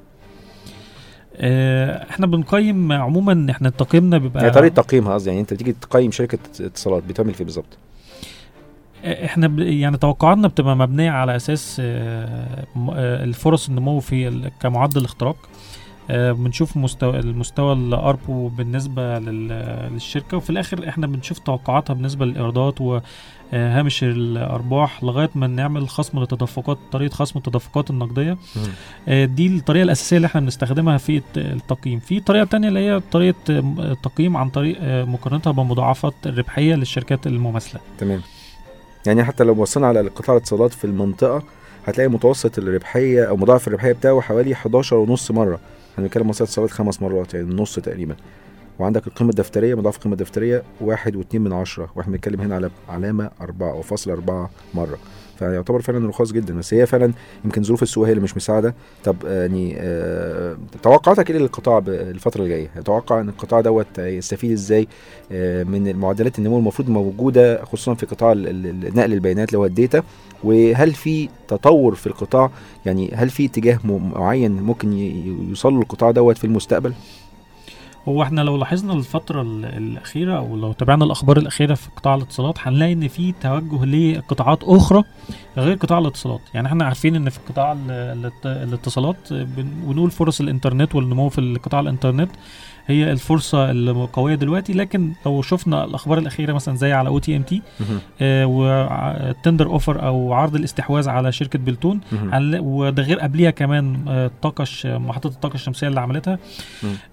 آه، 1.41 2.07
إحنا 2.11 2.27
بنقيم 2.27 2.93
عموما 2.93 3.47
إحنا 3.51 3.71
تقييمنا 3.71 4.19
بيبقى 4.19 4.43
يعني 4.43 4.55
طريقة 4.55 4.75
تقييمها 4.75 5.15
قصدي 5.15 5.29
يعني 5.29 5.41
أنت 5.41 5.55
بتيجي 5.55 5.73
تقيم 5.73 6.11
شركة 6.11 6.39
اتصالات 6.61 7.03
بتعمل 7.03 7.35
فيه 7.35 7.45
بالظبط. 7.45 7.79
إحنا 9.05 9.49
ب... 9.49 9.59
يعني 9.59 9.97
توقعاتنا 9.97 10.49
بتبقى 10.49 10.77
مبنية 10.77 11.11
على 11.11 11.37
أساس 11.37 11.77
آه، 11.81 12.67
آه، 12.93 13.25
الفرص 13.25 13.69
النمو 13.69 14.01
في. 14.01 14.51
كمعدل 14.61 15.05
اختراق. 15.05 15.37
آه، 15.37 15.49
بنشوف 16.11 16.77
مستوى 16.77 17.19
المستوى 17.19 17.73
الاربو 17.73 18.49
بالنسبة 18.49 19.19
لل... 19.19 19.49
للشركة 19.93 20.37
وفي 20.37 20.51
الآخر 20.51 20.89
إحنا 20.89 21.07
بنشوف 21.07 21.39
توقعاتها 21.39 21.95
بالنسبة 21.95 22.25
للإيرادات 22.27 22.81
وهامش 22.81 24.05
الأرباح 24.05 25.05
لغاية 25.05 25.31
ما 25.35 25.47
نعمل 25.47 25.89
خصم 25.89 26.19
للتدفقات 26.21 26.79
طريقة 26.93 27.13
خصم 27.15 27.39
التدفقات 27.39 27.91
النقدية. 27.91 28.37
آه، 29.09 29.25
دي 29.25 29.47
الطريقة 29.47 29.83
الأساسية 29.83 30.17
اللي 30.17 30.27
إحنا 30.27 30.41
بنستخدمها 30.41 30.97
في 30.99 31.17
الت- 31.17 31.39
التقييم. 31.39 31.99
في 32.01 32.21
طريقة 32.21 32.45
تانية 32.45 32.69
اللي 32.69 32.81
هي 32.81 33.01
طريقة 33.13 33.37
آه، 33.51 33.97
تقييم 34.03 34.37
عن 34.37 34.49
طريق 34.51 34.77
آه، 34.81 35.05
مقارنتها 35.05 35.51
بمضاعفات 35.51 36.15
الربحية 36.27 36.75
للشركات 36.75 37.27
المماثلة. 37.27 37.81
تمام. 37.99 38.21
يعني 39.07 39.25
حتى 39.25 39.45
لو 39.45 39.55
بصينا 39.55 39.87
على 39.87 40.01
قطاع 40.09 40.37
الاتصالات 40.37 40.73
في 40.73 40.85
المنطقة 40.85 41.43
هتلاقي 41.87 42.09
متوسط 42.09 42.59
الربحية 42.59 43.25
أو 43.29 43.37
مضاعف 43.37 43.69
الربحية 43.69 43.93
بتاعه 43.93 44.21
حوالي 44.21 44.55
11 44.55 44.97
ونص 44.97 45.31
مرة. 45.31 45.61
إحنا 45.99 46.07
بنتكلم 46.07 46.29
مصرية 46.29 46.49
اتصالات 46.49 46.71
خمس 46.71 47.03
مرات 47.03 47.35
يعني 47.35 47.51
النص 47.51 47.75
تقريبا. 47.75 48.17
وعندك 48.79 49.07
القيمة 49.07 49.31
الدفترية 49.31 49.75
مضاعف 49.75 49.97
القيمة 49.97 50.15
الدفترية 50.15 50.63
واحد 50.81 51.17
واتنين 51.17 51.45
من 51.45 51.53
عشرة 51.53 51.91
وإحنا 51.97 52.13
بنتكلم 52.13 52.41
هنا 52.41 52.55
على 52.55 52.71
علامة 52.89 53.31
أربعة 53.41 53.71
أو 53.71 53.83
فاصل 53.83 54.11
أربعة 54.11 54.51
مرة. 54.75 54.99
فيعتبر 55.39 55.81
فعلا 55.81 56.09
رخاص 56.09 56.33
جدا 56.33 56.59
بس 56.59 56.75
هي 56.75 56.87
فعلا 56.87 57.13
يمكن 57.45 57.63
ظروف 57.63 57.83
السوق 57.83 58.07
هي 58.07 58.13
اللي 58.13 58.23
مش 58.23 58.37
مساعدة 58.37 58.75
طب 59.05 59.17
آه، 59.27 59.41
يعني 59.41 59.77
آه، 59.79 60.57
توقعاتك 60.83 61.31
إيه 61.31 61.39
للقطاع 61.39 61.83
الفترة 61.89 62.43
الجاية؟ 62.43 62.71
تتوقع 62.77 63.21
إن 63.21 63.29
القطاع 63.29 63.61
دوت 63.61 63.99
يستفيد 63.99 64.53
إزاي 64.53 64.89
آه، 65.33 65.65
من 65.65 65.97
معدلات 65.97 66.39
النمو 66.39 66.59
المفروض 66.59 66.91
موجودة 66.91 67.65
خصوصا 67.65 67.95
في 67.95 68.07
قطاع 68.07 68.33
نقل 68.33 69.13
البيانات 69.13 69.49
اللي 69.49 69.59
هو 69.59 69.65
الداتا 69.65 70.03
وهل 70.45 70.93
في 70.93 71.29
تطور 71.49 71.95
في 71.95 72.07
القطاع 72.07 72.51
يعني 72.87 73.11
هل 73.15 73.31
في 73.31 73.45
اتجاه 73.45 73.79
معين 73.85 74.53
ممكن 74.63 74.93
يوصل 75.49 75.73
له 75.75 75.81
القطاع 75.81 76.11
دوت 76.11 76.39
في 76.39 76.45
المستقبل؟ 76.45 76.93
هو 78.09 78.23
إحنا 78.23 78.41
لو 78.41 78.57
لاحظنا 78.57 78.93
الفترة 78.93 79.43
ال- 79.43 79.65
الأخيرة 79.65 80.39
أو 80.39 80.57
لو 80.57 80.73
تابعنا 80.73 81.05
الأخبار 81.05 81.37
الأخيرة 81.37 81.75
في 81.75 81.89
قطاع 81.97 82.15
الاتصالات 82.15 82.55
هنلاقي 82.59 82.93
إن 82.93 83.09
في 83.09 83.33
توجه 83.41 83.85
لقطاعات 83.85 84.59
أخرى 84.65 85.05
غير 85.57 85.77
قطاع 85.77 85.99
الاتصالات، 85.99 86.41
يعني 86.55 86.67
إحنا 86.69 86.85
عارفين 86.85 87.17
إن 87.17 87.31
في 87.31 87.39
قطاع 87.49 87.73
ال- 87.73 87.91
الات- 87.91 88.47
الاتصالات 88.47 89.33
بن- 89.33 89.71
بنقول 89.87 90.11
فرص 90.11 90.41
الإنترنت 90.41 90.95
والنمو 90.95 91.29
في 91.29 91.59
قطاع 91.63 91.81
الإنترنت 91.81 92.31
هي 92.89 93.13
الفرصة 93.13 93.71
القوية 93.71 94.35
دلوقتي 94.35 94.73
لكن 94.73 95.13
لو 95.27 95.43
شفنا 95.43 95.85
الأخبار 95.85 96.19
الأخيرة 96.19 96.53
مثلا 96.53 96.77
زي 96.77 96.93
على 96.93 97.09
أو 97.09 97.19
تي 97.19 97.37
إم 97.37 97.43
تي. 97.43 97.63
وال 98.45 98.75
tender 98.75 99.67
offer 99.67 100.07
أو 100.07 100.33
عرض 100.33 100.55
الاستحواذ 100.55 101.09
على 101.09 101.33
شركة 101.33 101.59
بلتون 101.59 102.01
وده 102.59 103.03
غير 103.03 103.21
قبليها 103.21 103.51
كمان 103.51 103.97
آه، 104.09 104.27
الطاقه 104.27 104.63
الش- 104.63 104.87
محطة 104.87 105.27
الطاقه 105.27 105.55
الشمسية 105.55 105.89
اللي 105.89 106.01
عملتها. 106.01 106.39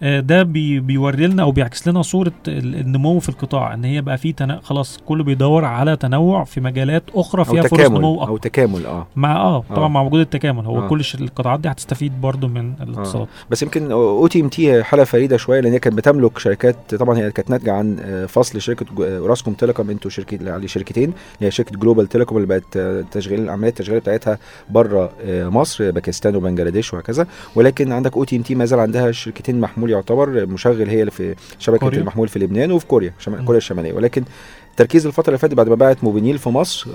آه، 0.03 0.19
ده 0.19 0.43
بي 0.43 0.79
بيوري 0.79 1.27
لنا 1.27 1.43
أو 1.43 1.51
بيعكس 1.51 1.87
لنا 1.87 2.01
صورة 2.01 2.31
ال- 2.47 2.75
النمو 2.79 3.19
في 3.19 3.29
القطاع 3.29 3.73
إن 3.73 3.83
هي 3.83 4.01
بقى 4.01 4.17
في 4.17 4.31
تنا... 4.33 4.59
خلاص 4.63 4.99
كله 5.05 5.23
بيدور 5.23 5.65
على 5.65 5.95
تنوع 5.95 6.43
في 6.43 6.61
مجالات 6.61 7.03
أخرى 7.15 7.39
أو 7.41 7.45
فيها 7.45 7.61
فرص 7.63 7.89
نمو 7.89 8.15
أو 8.19 8.23
اكبر 8.23 8.37
تكامل 8.37 8.85
آه 8.85 9.07
مع 9.15 9.35
آه 9.37 9.63
طبعا 9.75 9.85
آه. 9.85 9.89
مع 9.89 10.01
وجود 10.01 10.19
التكامل 10.19 10.65
هو 10.65 10.77
آه. 10.85 10.87
كل 10.87 11.01
القطاعات 11.19 11.59
دي 11.59 11.69
هتستفيد 11.69 12.21
برضو 12.21 12.47
من 12.47 12.73
الاتصالات 12.81 13.27
بس 13.49 13.63
يمكن 13.63 13.91
OTMT 13.91 14.83
حالة 14.83 15.03
فريدة 15.03 15.37
شوية 15.37 15.59
لأن 15.65 15.73
هي 15.73 15.79
كانت 15.79 15.97
بتملك 15.97 16.37
شركات 16.37 16.95
طبعا 16.95 17.17
هي 17.17 17.31
كانت 17.31 17.49
ناتجة 17.49 17.73
عن 17.73 17.97
آه، 17.99 18.25
فصل 18.25 18.61
شركة 18.61 18.85
آه، 19.03 19.19
أوراسكوم 19.19 19.53
تيليكوم 19.53 19.89
انتو 19.89 20.09
شركة 20.09 20.65
شركتين 20.65 21.13
هي 21.39 21.51
شركة 21.51 21.77
جلوبال 21.79 22.07
تيليكوم 22.07 22.37
اللي 22.37 22.47
بقت 22.47 22.77
آه، 22.77 23.05
تشغيل 23.11 23.39
العمليات 23.39 23.73
التشغيلية 23.73 24.01
بتاعتها 24.01 24.39
بره 24.69 25.11
مصر 25.27 25.91
باكستان 25.91 26.35
وبنجلاديش 26.35 26.93
وهكذا 26.93 27.27
ولكن 27.55 27.91
عندك 27.91 28.17
OTMT 28.17 28.55
ما 28.55 28.65
زال 28.65 28.79
عندها 28.79 29.11
شركتين 29.11 29.59
محمول 29.59 29.89
يعتبر 29.91 30.45
مشغل 30.45 30.89
هي 30.89 30.99
اللي 30.99 31.11
في 31.11 31.35
شبكة 31.59 31.79
كوريا. 31.79 31.99
المحمول 31.99 32.27
في 32.27 32.39
لبنان 32.39 32.71
وفي 32.71 32.85
كوريا 32.85 33.13
شمال. 33.19 33.45
كوريا 33.45 33.57
الشمالية 33.57 33.93
ولكن 33.93 34.23
التركيز 34.71 35.05
الفترة 35.05 35.27
اللي 35.27 35.37
فاتت 35.37 35.53
بعد 35.53 35.69
ما 35.69 35.75
باعت 35.75 36.03
موبينيل 36.03 36.37
في 36.37 36.49
مصر 36.49 36.89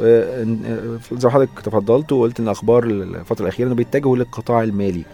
زي 1.13 1.25
ما 1.25 1.31
حضرتك 1.31 1.61
تفضلت 1.65 2.13
وقلت 2.13 2.41
إن 2.41 2.49
أخبار 2.49 2.85
الفترة 2.85 3.43
الأخيرة 3.43 3.67
إنه 3.67 3.75
بيتجهوا 3.75 4.17
للقطاع 4.17 4.63
المالي. 4.63 5.05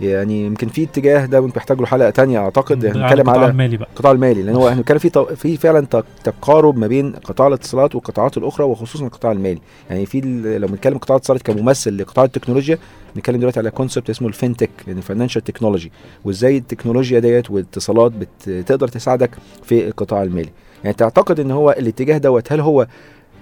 يعني 0.00 0.46
يمكن 0.46 0.68
في 0.68 0.82
اتجاه 0.82 1.26
ده 1.26 1.40
ممكن 1.40 1.52
محتاج 1.56 1.80
له 1.80 1.86
حلقة 1.86 2.10
تانية 2.10 2.38
أعتقد. 2.38 2.86
هنتكلم 2.86 3.30
على 3.30 3.46
المالي 3.46 3.76
بقى. 3.76 3.88
القطاع 3.92 4.12
المالي 4.12 4.42
لأن 4.42 4.56
هو 4.56 4.68
إحنا 4.68 4.76
بنتكلم 4.80 4.98
في 4.98 5.36
في 5.36 5.56
فعلا 5.56 5.86
تقارب 6.24 6.78
ما 6.78 6.86
بين 6.86 7.12
قطاع 7.12 7.46
الاتصالات 7.46 7.94
والقطاعات 7.94 8.36
الأخرى 8.36 8.66
وخصوصا 8.66 9.06
القطاع 9.06 9.32
المالي. 9.32 9.60
يعني 9.90 10.06
في 10.06 10.20
لو 10.60 10.68
بنتكلم 10.68 10.98
قطاع 10.98 11.16
الاتصالات 11.16 11.42
كممثل 11.42 11.96
لقطاع 11.98 12.24
التكنولوجيا 12.24 12.78
بنتكلم 13.16 13.36
دلوقتي 13.36 13.60
على 13.60 13.70
concept 13.70 14.10
اسمه 14.10 14.32
ال 14.32 14.37
FinTech 14.37 14.68
يعني 14.88 15.02
financial 15.02 15.44
technology 15.44 15.92
وإزاي 16.24 16.56
التكنولوجيا 16.56 17.18
ديت 17.18 17.50
والاتصالات 17.50 18.12
بتقدر 18.46 18.88
تساعدك 18.88 19.30
في 19.62 19.86
القطاع 19.88 20.22
المالي. 20.22 20.50
يعني 20.84 20.96
تعتقد 20.96 21.40
إن 21.40 21.50
هو 21.50 21.70
الاتجاه 21.70 22.18
دوت 22.18 22.52
هل 22.52 22.60
هو 22.60 22.86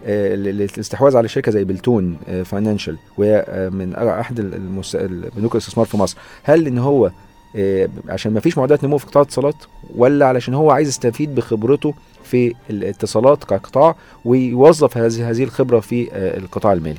الاستحواذ 0.06 1.16
على 1.16 1.28
شركة 1.28 1.52
زي 1.52 1.64
بلتون 1.64 2.16
فاينانشال 2.44 2.96
وهي 3.18 3.44
آه، 3.48 3.68
من 3.68 3.94
أحد 3.94 4.40
بنوك 5.36 5.52
الاستثمار 5.52 5.86
في 5.86 5.96
مصر. 5.96 6.16
هل 6.42 6.66
إن 6.66 6.78
هو 6.78 7.10
آه، 7.56 7.88
عشان 8.08 8.32
ما 8.32 8.40
فيش 8.40 8.58
معدلات 8.58 8.84
نمو 8.84 8.98
في 8.98 9.06
قطاع 9.06 9.22
الاتصالات 9.22 9.54
ولا 9.96 10.26
علشان 10.26 10.54
هو 10.54 10.70
عايز 10.70 10.88
يستفيد 10.88 11.34
بخبرته 11.34 11.94
في 12.24 12.54
الاتصالات 12.70 13.44
كقطاع 13.44 13.96
ويوظف 14.24 14.98
هذه 14.98 15.42
الخبرة 15.42 15.80
في 15.80 16.12
آه، 16.12 16.38
القطاع 16.38 16.72
المالي؟ 16.72 16.98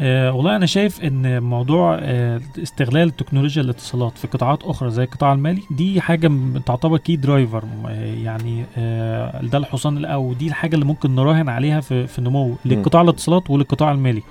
آه 0.00 0.32
والله 0.32 0.56
أنا 0.56 0.66
شايف 0.66 1.00
إن 1.04 1.42
موضوع 1.42 1.98
آه 2.00 2.40
استغلال 2.62 3.16
تكنولوجيا 3.16 3.62
الاتصالات 3.62 4.18
في 4.18 4.26
قطاعات 4.26 4.62
أخرى 4.62 4.90
زي 4.90 5.02
القطاع 5.04 5.32
المالي 5.32 5.62
دي 5.70 6.00
حاجة 6.00 6.30
تعتبر 6.66 6.98
key 6.98 7.16
driver 7.16 7.64
آه 7.88 8.04
يعني 8.14 8.64
آه 8.78 9.42
ده 9.42 9.58
الحصان 9.58 9.96
ال- 9.98 10.06
أو 10.06 10.32
دي 10.32 10.46
الحاجة 10.48 10.74
اللي 10.74 10.84
ممكن 10.86 11.14
نراهن 11.14 11.48
عليها 11.48 11.80
في 11.80 12.06
في 12.06 12.20
نمو 12.22 12.56
لقطاع 12.64 13.02
الاتصالات 13.02 13.50
وللقطاع 13.50 13.92
المالي. 13.92 14.22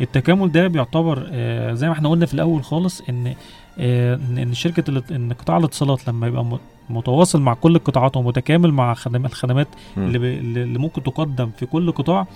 التكامل 0.00 0.52
ده 0.52 0.66
بيعتبر 0.68 1.26
آه 1.30 1.72
زي 1.72 1.86
ما 1.86 1.92
إحنا 1.92 2.08
قلنا 2.08 2.26
في 2.26 2.34
الأول 2.34 2.64
خالص 2.64 3.02
إن 3.08 3.34
آه 3.78 4.14
إن 4.14 4.38
إن 4.38 4.54
شركة 4.54 5.02
إن 5.16 5.32
قطاع 5.32 5.56
الاتصالات 5.58 6.08
لما 6.08 6.26
يبقى 6.26 6.58
متواصل 6.90 7.40
مع 7.40 7.54
كل 7.54 7.76
القطاعات 7.76 8.16
ومتكامل 8.16 8.72
مع 8.72 8.94
خدم 8.94 9.26
الخدمات. 9.26 9.68
اللي, 9.96 10.38
اللي 10.38 10.78
ممكن 10.78 11.02
تقدم 11.02 11.50
في 11.58 11.66
كل 11.66 11.92
قطاع. 11.92 12.26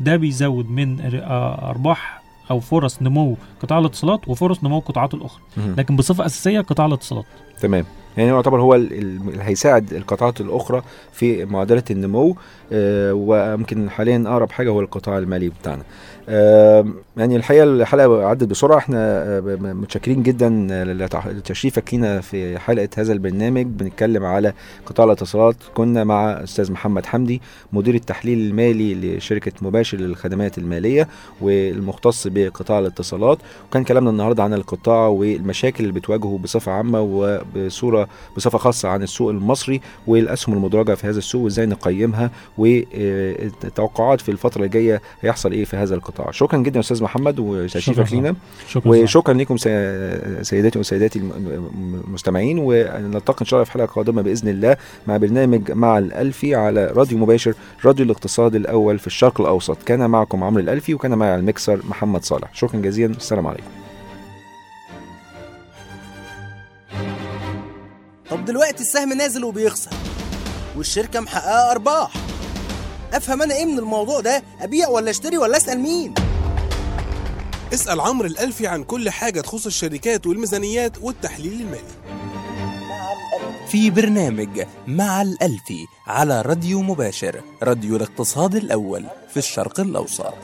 ده 0.00 0.16
بيزود 0.16 0.70
من 0.70 1.00
آه، 1.00 1.70
أرباح 1.70 2.22
أو 2.50 2.60
فرص 2.60 3.02
نمو 3.02 3.36
قطاع 3.62 3.78
الاتصالات 3.78 4.28
وفرص 4.28 4.64
نمو 4.64 4.78
القطاعات 4.78 5.14
الأخرى. 5.14 5.42
لكن 5.56 5.96
بصفة 5.96 6.26
أساسية 6.26 6.60
قطاع 6.60 6.86
الاتصالات. 6.86 7.24
تمام. 7.60 7.84
يعني 8.16 8.30
هو 8.32 8.36
يعتبر 8.36 8.60
هو 8.60 8.74
ال- 8.74 8.92
ال- 8.92 9.28
اللي 9.28 9.42
هيساعد 9.44 9.92
القطاعات 9.92 10.40
الأخرى 10.40 10.82
في 11.12 11.44
معادلة 11.44 11.82
النمو 11.90 12.36
آه، 12.72 13.14
ويمكن 13.14 13.90
حاليا 13.90 14.24
أقرب 14.26 14.50
حاجة 14.50 14.70
هو 14.70 14.80
القطاع 14.80 15.18
المالي 15.18 15.48
بتاعنا. 15.48 15.82
يعني 17.16 17.36
الحقيقة 17.36 17.64
الحلقة 17.64 18.26
عدت 18.26 18.44
بسرعة. 18.44 18.78
إحنا 18.78 18.98
آه، 18.98 19.40
متشكرين 19.60 20.22
جدا 20.22 20.48
لتشريفك 21.26 21.94
لينا 21.94 22.20
في 22.20 22.58
حلقة 22.58 22.88
هذا 22.98 23.12
البرنامج. 23.12 23.66
بنتكلم 23.66 24.24
على 24.24 24.52
قطاع 24.86 25.06
الاتصالات. 25.06 25.56
كنا 25.74 26.04
مع 26.04 26.30
أستاذ 26.30 26.72
محمد 26.72 27.06
حمدي 27.06 27.42
مدير 27.72 27.94
التحليل 27.94 28.38
المالي 28.38 29.16
لشركة 29.16 29.52
مباشر 29.62 29.98
للخدمات 29.98 30.58
المالية 30.58 31.08
والمختص 31.40 32.26
بقطاع 32.30 32.78
الاتصالات. 32.78 33.38
وكان 33.68 33.84
كلامنا 33.84 34.10
النهارده 34.10 34.42
عن 34.42 34.54
القطاع 34.54 35.06
والمشاكل 35.06 35.84
اللي 35.84 36.00
بتواجهه 36.00 36.38
بصفة 36.42 36.72
عامة 36.72 37.00
وبصورة 37.00 38.08
بصفة 38.36 38.58
خاصة 38.58 38.88
عن 38.88 39.02
السوق 39.02 39.30
المصري 39.30 39.80
والأسهم 40.06 40.54
المدرجة 40.56 40.94
في 40.94 41.06
هذا 41.06 41.18
السوق 41.18 41.42
وإزاي 41.42 41.66
نقيمها 41.66 42.30
والتوقعات 42.58 44.20
في 44.20 44.30
الفترة 44.30 44.64
الجاية 44.64 45.02
هيحصل 45.20 45.52
إيه 45.52 45.64
في 45.64 45.76
هذا 45.76 45.94
القطاع. 45.94 46.15
شكرا 46.30 46.58
جدا 46.58 46.80
أستاذ 46.80 47.02
محمد 47.02 47.38
وتشريفك. 47.38 48.12
لينا 48.12 48.34
شكرا 48.68 48.90
وشكرا 48.90 49.34
لكم 49.34 49.56
سي- 49.56 50.44
سيداتي 50.44 50.78
وسادتي 50.78 51.18
الم- 51.18 52.02
المستمعين. 52.06 52.58
ونلتقي 52.58 53.40
إن 53.40 53.46
شاء 53.46 53.58
الله 53.60 53.64
في 53.64 53.72
حلقة 53.72 53.86
قادمة 53.86 54.22
بإذن 54.22 54.48
الله 54.48 54.76
مع 55.06 55.16
برنامج 55.16 55.72
مع 55.72 55.98
الالفي 55.98 56.54
على 56.54 56.86
راديو 56.86 57.18
مباشر 57.18 57.54
راديو 57.84 58.04
الاقتصاد 58.04 58.54
الأول 58.54 58.98
في 58.98 59.06
الشرق 59.06 59.40
الأوسط. 59.40 59.82
كان 59.82 60.10
معكم 60.10 60.44
عمرو 60.44 60.60
الألفي 60.62 60.94
وكان 60.94 61.14
معي 61.14 61.30
على 61.30 61.40
المكسر 61.40 61.80
محمد 61.88 62.24
صالح. 62.24 62.54
شكرا 62.54 62.80
جزيلا. 62.80 63.14
السلام 63.16 63.46
عليكم. 63.46 63.70
طب 68.30 68.44
دلوقتي 68.44 68.80
السهم 68.82 69.12
نازل 69.12 69.44
وبيخسر 69.44 69.90
والشركة 70.76 71.20
محققة 71.20 71.70
أرباح. 71.72 72.10
أفهم 73.12 73.42
أنا 73.42 73.54
إيه 73.54 73.66
من 73.66 73.78
الموضوع 73.78 74.20
ده؟ 74.20 74.42
أبيع 74.60 74.88
ولا 74.88 75.10
أشتري 75.10 75.38
ولا 75.38 75.56
أسأل 75.56 75.80
مين؟ 75.80 76.14
اسأل 77.74 78.00
عمرو 78.00 78.26
الألفي 78.26 78.66
عن 78.66 78.84
كل 78.84 79.10
حاجة 79.10 79.40
تخص 79.40 79.66
الشركات 79.66 80.26
والميزانيات 80.26 80.92
والتحليل 81.02 81.60
المالي. 81.60 81.96
في 83.68 83.90
برنامج 83.90 84.62
مع 84.86 85.22
الألفي 85.22 85.86
على 86.06 86.42
راديو 86.42 86.82
مباشر 86.82 87.40
راديو 87.62 87.96
الاقتصاد 87.96 88.54
الأول 88.54 89.04
في 89.30 89.36
الشرق 89.36 89.80
الأوسط. 89.80 90.34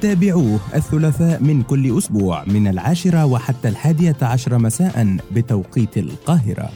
تابعوه 0.00 0.60
الثلاثاء 0.74 1.40
من 1.40 1.62
كل 1.62 1.98
أسبوع 1.98 2.44
من 2.44 2.66
العاشرة 2.68 3.24
وحتى 3.24 3.68
الحادية 3.68 4.16
عشر 4.22 4.58
مساء 4.58 5.16
بتوقيت 5.32 5.98
القاهرة. 5.98 6.70